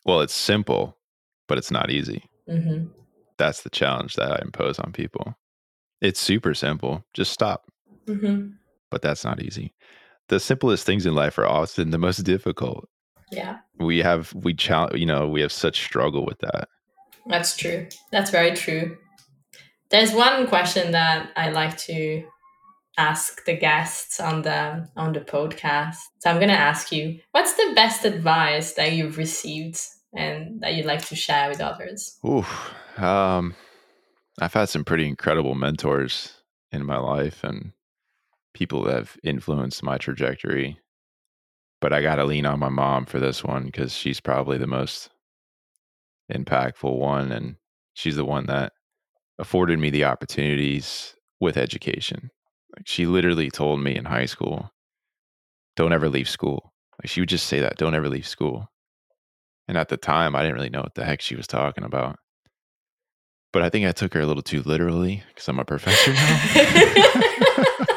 Well, 0.04 0.20
it's 0.20 0.34
simple, 0.34 0.96
but 1.48 1.58
it's 1.58 1.70
not 1.70 1.90
easy. 1.90 2.24
Mm-hmm. 2.48 2.86
That's 3.38 3.62
the 3.62 3.70
challenge 3.70 4.16
that 4.16 4.32
I 4.32 4.42
impose 4.42 4.78
on 4.78 4.92
people. 4.92 5.34
It's 6.00 6.20
super 6.20 6.54
simple. 6.54 7.04
Just 7.14 7.32
stop. 7.32 7.66
Mm-hmm. 8.06 8.50
But 8.90 9.02
that's 9.02 9.24
not 9.24 9.42
easy. 9.42 9.74
The 10.28 10.40
simplest 10.40 10.86
things 10.86 11.06
in 11.06 11.14
life 11.14 11.38
are 11.38 11.46
often 11.46 11.90
the 11.90 11.98
most 11.98 12.18
difficult. 12.24 12.88
Yeah. 13.30 13.58
We 13.78 13.98
have 13.98 14.32
we 14.34 14.54
challenge 14.54 14.98
you 14.98 15.06
know, 15.06 15.28
we 15.28 15.40
have 15.40 15.52
such 15.52 15.82
struggle 15.84 16.24
with 16.26 16.38
that. 16.40 16.68
That's 17.26 17.56
true. 17.56 17.86
That's 18.10 18.30
very 18.30 18.56
true. 18.56 18.96
There's 19.90 20.12
one 20.12 20.46
question 20.46 20.92
that 20.92 21.30
I 21.36 21.50
like 21.50 21.76
to 21.78 22.24
ask 22.96 23.44
the 23.44 23.56
guests 23.56 24.20
on 24.20 24.42
the 24.42 24.88
on 24.96 25.12
the 25.12 25.20
podcast. 25.20 25.96
So 26.18 26.30
I'm 26.30 26.36
going 26.36 26.48
to 26.48 26.54
ask 26.54 26.92
you, 26.92 27.18
what's 27.32 27.54
the 27.54 27.72
best 27.74 28.04
advice 28.04 28.74
that 28.74 28.92
you've 28.92 29.16
received 29.16 29.80
and 30.14 30.60
that 30.60 30.74
you'd 30.74 30.86
like 30.86 31.04
to 31.06 31.16
share 31.16 31.48
with 31.48 31.60
others? 31.60 32.18
Ooh, 32.24 32.44
um, 33.02 33.54
I've 34.40 34.52
had 34.52 34.68
some 34.68 34.84
pretty 34.84 35.08
incredible 35.08 35.54
mentors 35.54 36.34
in 36.72 36.84
my 36.84 36.98
life 36.98 37.42
and 37.42 37.72
people 38.54 38.84
that 38.84 38.94
have 38.94 39.16
influenced 39.22 39.82
my 39.82 39.98
trajectory. 39.98 40.78
But 41.80 41.92
I 41.92 42.02
got 42.02 42.16
to 42.16 42.24
lean 42.24 42.46
on 42.46 42.58
my 42.58 42.68
mom 42.68 43.06
for 43.06 43.18
this 43.18 43.42
one 43.42 43.66
because 43.66 43.94
she's 43.94 44.20
probably 44.20 44.58
the 44.58 44.66
most 44.66 45.10
impactful 46.32 46.96
one. 46.96 47.32
And 47.32 47.56
she's 47.94 48.16
the 48.16 48.24
one 48.24 48.46
that 48.46 48.72
afforded 49.38 49.78
me 49.78 49.90
the 49.90 50.04
opportunities 50.04 51.14
with 51.40 51.56
education. 51.56 52.30
Like 52.76 52.86
she 52.86 53.06
literally 53.06 53.50
told 53.50 53.80
me 53.80 53.96
in 53.96 54.04
high 54.04 54.26
school, 54.26 54.70
don't 55.76 55.92
ever 55.92 56.08
leave 56.08 56.28
school. 56.28 56.72
Like 57.02 57.08
she 57.08 57.20
would 57.20 57.30
just 57.30 57.46
say 57.46 57.60
that, 57.60 57.78
don't 57.78 57.94
ever 57.94 58.08
leave 58.08 58.26
school. 58.26 58.68
And 59.66 59.78
at 59.78 59.88
the 59.88 59.96
time, 59.96 60.36
I 60.36 60.42
didn't 60.42 60.56
really 60.56 60.70
know 60.70 60.82
what 60.82 60.94
the 60.94 61.04
heck 61.04 61.20
she 61.20 61.36
was 61.36 61.46
talking 61.46 61.84
about. 61.84 62.18
But 63.52 63.62
I 63.62 63.70
think 63.70 63.86
I 63.86 63.92
took 63.92 64.14
her 64.14 64.20
a 64.20 64.26
little 64.26 64.42
too 64.42 64.62
literally 64.62 65.22
because 65.28 65.48
I'm 65.48 65.58
a 65.58 65.64
professor 65.64 66.12
now. 66.12 67.66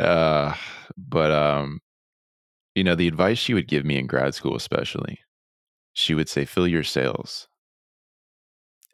uh, 0.00 0.54
but 0.96 1.32
um, 1.32 1.80
you 2.74 2.84
know, 2.84 2.94
the 2.94 3.08
advice 3.08 3.38
she 3.38 3.54
would 3.54 3.68
give 3.68 3.84
me 3.84 3.98
in 3.98 4.06
grad 4.06 4.34
school, 4.34 4.56
especially, 4.56 5.20
she 5.94 6.14
would 6.14 6.28
say, 6.28 6.44
"Fill 6.44 6.68
your 6.68 6.84
sails 6.84 7.48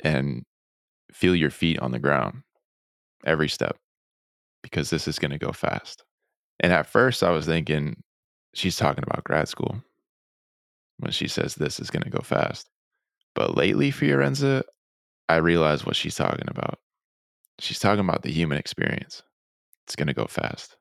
and 0.03 0.45
feel 1.13 1.35
your 1.37 1.51
feet 1.51 1.79
on 1.81 1.93
the 1.93 1.99
ground 1.99 2.43
every 3.25 3.49
step 3.49 3.77
because 4.63 4.91
this 4.91 5.09
is 5.09 5.19
going 5.19 5.33
to 5.33 5.39
go 5.39 5.53
fast." 5.53 6.05
And 6.61 6.73
at 6.73 6.87
first, 6.87 7.23
I 7.23 7.31
was 7.31 7.47
thinking 7.47 8.03
she's 8.55 8.77
talking 8.77 9.05
about 9.07 9.25
grad 9.25 9.49
school 9.49 9.83
when 10.99 11.13
she 11.13 11.29
says 11.29 11.55
this 11.55 11.81
is 11.81 11.91
going 11.91 12.03
to 12.05 12.11
go 12.11 12.23
fast. 12.23 12.69
But 13.35 13.57
lately, 13.57 13.93
Fiorenza, 13.93 14.63
I 15.29 15.37
realize 15.37 15.87
what 15.87 15.97
she's 15.97 16.17
talking 16.17 16.49
about. 16.49 16.79
She's 17.61 17.79
talking 17.79 18.05
about 18.05 18.23
the 18.23 18.33
human 18.33 18.59
experience. 18.59 19.23
It's 19.87 19.97
going 19.97 20.09
to 20.09 20.15
go 20.15 20.27
fast. 20.27 20.77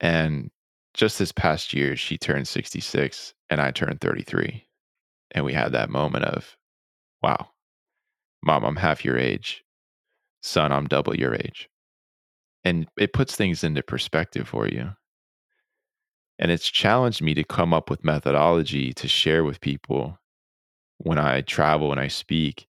And 0.00 0.50
just 0.94 1.18
this 1.18 1.32
past 1.32 1.72
year, 1.72 1.96
she 1.96 2.18
turned 2.18 2.48
66 2.48 3.34
and 3.50 3.60
I 3.60 3.70
turned 3.70 4.00
33. 4.00 4.66
And 5.32 5.44
we 5.44 5.52
had 5.52 5.72
that 5.72 5.90
moment 5.90 6.24
of, 6.24 6.56
wow, 7.22 7.48
mom, 8.42 8.64
I'm 8.64 8.76
half 8.76 9.04
your 9.04 9.18
age. 9.18 9.64
Son, 10.42 10.72
I'm 10.72 10.86
double 10.86 11.16
your 11.16 11.34
age. 11.34 11.68
And 12.64 12.86
it 12.98 13.12
puts 13.12 13.34
things 13.34 13.64
into 13.64 13.82
perspective 13.82 14.48
for 14.48 14.68
you. 14.68 14.90
And 16.38 16.50
it's 16.50 16.70
challenged 16.70 17.22
me 17.22 17.34
to 17.34 17.44
come 17.44 17.72
up 17.72 17.90
with 17.90 18.04
methodology 18.04 18.92
to 18.94 19.08
share 19.08 19.44
with 19.44 19.60
people 19.60 20.18
when 20.98 21.18
I 21.18 21.42
travel 21.42 21.90
and 21.90 22.00
I 22.00 22.08
speak 22.08 22.66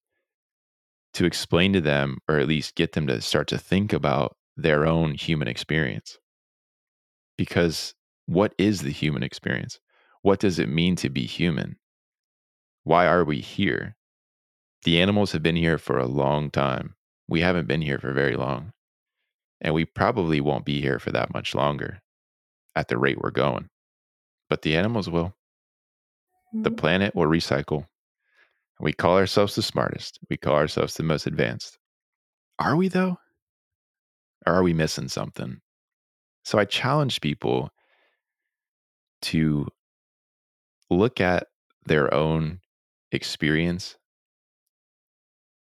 to 1.14 1.24
explain 1.24 1.72
to 1.72 1.80
them, 1.80 2.18
or 2.28 2.38
at 2.38 2.48
least 2.48 2.74
get 2.74 2.92
them 2.92 3.06
to 3.06 3.20
start 3.20 3.48
to 3.48 3.58
think 3.58 3.92
about 3.92 4.36
their 4.56 4.86
own 4.86 5.14
human 5.14 5.48
experience. 5.48 6.18
Because 7.36 7.94
what 8.26 8.54
is 8.58 8.80
the 8.80 8.90
human 8.90 9.22
experience? 9.22 9.78
What 10.22 10.40
does 10.40 10.58
it 10.58 10.68
mean 10.68 10.96
to 10.96 11.08
be 11.08 11.26
human? 11.26 11.76
Why 12.84 13.06
are 13.06 13.24
we 13.24 13.40
here? 13.40 13.96
The 14.84 15.00
animals 15.00 15.32
have 15.32 15.42
been 15.42 15.56
here 15.56 15.78
for 15.78 15.98
a 15.98 16.06
long 16.06 16.50
time. 16.50 16.94
We 17.28 17.40
haven't 17.40 17.68
been 17.68 17.82
here 17.82 17.98
for 17.98 18.12
very 18.12 18.36
long. 18.36 18.72
And 19.60 19.74
we 19.74 19.84
probably 19.84 20.40
won't 20.40 20.64
be 20.64 20.80
here 20.80 20.98
for 20.98 21.10
that 21.12 21.32
much 21.32 21.54
longer 21.54 22.00
at 22.74 22.88
the 22.88 22.98
rate 22.98 23.18
we're 23.20 23.30
going. 23.30 23.68
But 24.48 24.62
the 24.62 24.76
animals 24.76 25.08
will. 25.08 25.34
Mm-hmm. 26.54 26.62
The 26.62 26.70
planet 26.70 27.14
will 27.14 27.26
recycle. 27.26 27.86
We 28.78 28.92
call 28.92 29.16
ourselves 29.16 29.54
the 29.54 29.62
smartest. 29.62 30.18
We 30.28 30.36
call 30.36 30.54
ourselves 30.54 30.94
the 30.94 31.02
most 31.02 31.26
advanced. 31.26 31.78
Are 32.58 32.76
we, 32.76 32.88
though? 32.88 33.18
Or 34.46 34.54
are 34.54 34.62
we 34.62 34.74
missing 34.74 35.08
something? 35.08 35.60
So 36.46 36.58
I 36.58 36.64
challenge 36.64 37.20
people 37.20 37.70
to 39.22 39.66
look 40.88 41.20
at 41.20 41.48
their 41.86 42.14
own 42.14 42.60
experience 43.10 43.96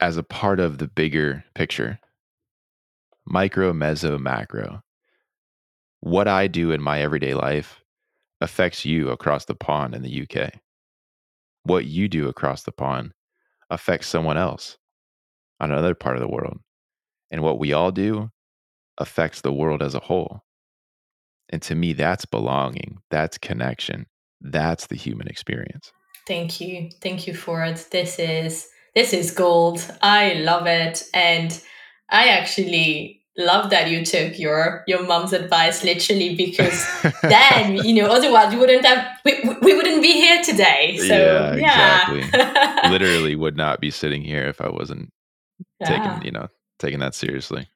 as 0.00 0.18
a 0.18 0.22
part 0.22 0.60
of 0.60 0.78
the 0.78 0.88
bigger 0.88 1.44
picture 1.54 1.98
micro, 3.26 3.72
meso, 3.72 4.20
macro. 4.20 4.82
What 6.00 6.28
I 6.28 6.46
do 6.46 6.72
in 6.72 6.82
my 6.82 7.00
everyday 7.00 7.32
life 7.32 7.80
affects 8.42 8.84
you 8.84 9.08
across 9.08 9.46
the 9.46 9.54
pond 9.54 9.94
in 9.94 10.02
the 10.02 10.22
UK 10.22 10.52
what 11.64 11.86
you 11.86 12.08
do 12.08 12.28
across 12.28 12.62
the 12.62 12.72
pond 12.72 13.12
affects 13.70 14.06
someone 14.06 14.36
else 14.36 14.76
on 15.60 15.70
another 15.70 15.94
part 15.94 16.16
of 16.16 16.20
the 16.20 16.28
world. 16.28 16.58
And 17.30 17.42
what 17.42 17.58
we 17.58 17.72
all 17.72 17.90
do 17.90 18.30
affects 18.98 19.40
the 19.40 19.52
world 19.52 19.82
as 19.82 19.94
a 19.94 20.00
whole. 20.00 20.43
And 21.50 21.62
to 21.62 21.74
me, 21.74 21.92
that's 21.92 22.24
belonging, 22.24 22.98
that's 23.10 23.38
connection, 23.38 24.06
that's 24.40 24.86
the 24.86 24.96
human 24.96 25.28
experience. 25.28 25.92
Thank 26.26 26.60
you. 26.60 26.90
Thank 27.02 27.26
you 27.26 27.34
for 27.34 27.62
it. 27.64 27.88
This 27.90 28.18
is 28.18 28.68
this 28.94 29.12
is 29.12 29.30
gold. 29.30 29.84
I 30.02 30.34
love 30.34 30.66
it. 30.66 31.02
And 31.12 31.60
I 32.08 32.28
actually 32.28 33.24
love 33.36 33.70
that 33.70 33.90
you 33.90 34.04
took 34.04 34.38
your 34.38 34.84
your 34.86 35.02
mom's 35.02 35.32
advice 35.32 35.82
literally 35.82 36.36
because 36.36 36.86
then 37.22 37.74
you 37.84 37.92
know 37.92 38.06
otherwise 38.10 38.52
you 38.52 38.60
wouldn't 38.60 38.84
have 38.84 39.08
we, 39.24 39.40
we 39.60 39.74
wouldn't 39.74 40.00
be 40.00 40.12
here 40.12 40.40
today 40.42 40.96
so 40.98 41.16
yeah, 41.16 41.54
yeah. 41.56 42.12
exactly 42.12 42.90
literally 42.90 43.34
would 43.34 43.56
not 43.56 43.80
be 43.80 43.90
sitting 43.90 44.22
here 44.22 44.46
if 44.46 44.60
i 44.60 44.68
wasn't 44.68 45.10
yeah. 45.80 45.88
taking 45.88 46.24
you 46.24 46.30
know 46.30 46.46
taking 46.78 47.00
that 47.00 47.12
seriously 47.12 47.68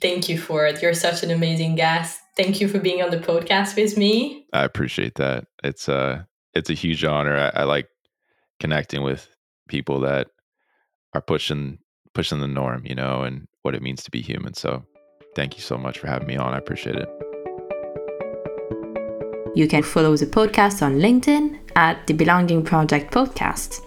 thank 0.00 0.28
you 0.28 0.36
for 0.36 0.66
it 0.66 0.82
you're 0.82 0.94
such 0.94 1.22
an 1.22 1.30
amazing 1.30 1.76
guest 1.76 2.18
thank 2.36 2.60
you 2.60 2.68
for 2.68 2.78
being 2.78 3.02
on 3.02 3.10
the 3.10 3.18
podcast 3.18 3.76
with 3.76 3.96
me 3.96 4.46
i 4.52 4.64
appreciate 4.64 5.14
that 5.16 5.46
it's 5.62 5.88
a 5.88 6.26
it's 6.54 6.70
a 6.70 6.74
huge 6.74 7.04
honor 7.04 7.36
I, 7.36 7.60
I 7.60 7.64
like 7.64 7.88
connecting 8.60 9.02
with 9.02 9.28
people 9.68 10.00
that 10.00 10.28
are 11.14 11.20
pushing 11.20 11.78
pushing 12.14 12.40
the 12.40 12.48
norm, 12.48 12.82
you 12.84 12.94
know, 12.94 13.22
and 13.22 13.48
what 13.62 13.74
it 13.74 13.82
means 13.82 14.02
to 14.04 14.10
be 14.10 14.20
human. 14.20 14.54
So 14.54 14.84
thank 15.34 15.56
you 15.56 15.62
so 15.62 15.76
much 15.78 15.98
for 15.98 16.06
having 16.06 16.28
me 16.28 16.36
on. 16.36 16.54
I 16.54 16.58
appreciate 16.58 16.96
it. 16.96 17.08
You 19.54 19.68
can 19.68 19.82
follow 19.82 20.16
the 20.16 20.26
podcast 20.26 20.82
on 20.82 20.96
LinkedIn 20.96 21.58
at 21.76 22.06
the 22.06 22.14
Belonging 22.14 22.64
Project 22.64 23.12
Podcast. 23.12 23.80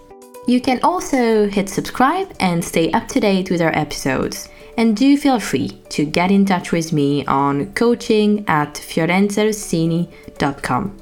You 0.46 0.60
can 0.60 0.78
also 0.82 1.48
hit 1.48 1.68
subscribe 1.68 2.32
and 2.38 2.64
stay 2.64 2.92
up 2.92 3.08
to 3.08 3.20
date 3.20 3.50
with 3.50 3.60
our 3.60 3.76
episodes. 3.76 4.48
And 4.76 4.96
do 4.96 5.16
feel 5.16 5.40
free 5.40 5.80
to 5.90 6.04
get 6.04 6.30
in 6.30 6.44
touch 6.44 6.70
with 6.72 6.92
me 6.92 7.24
on 7.26 7.72
coaching 7.72 8.44
at 8.46 8.74
fiorenzarossini.com. 8.74 10.98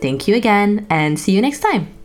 Thank 0.00 0.28
you 0.28 0.36
again 0.36 0.86
and 0.90 1.18
see 1.18 1.32
you 1.32 1.40
next 1.40 1.60
time. 1.60 1.97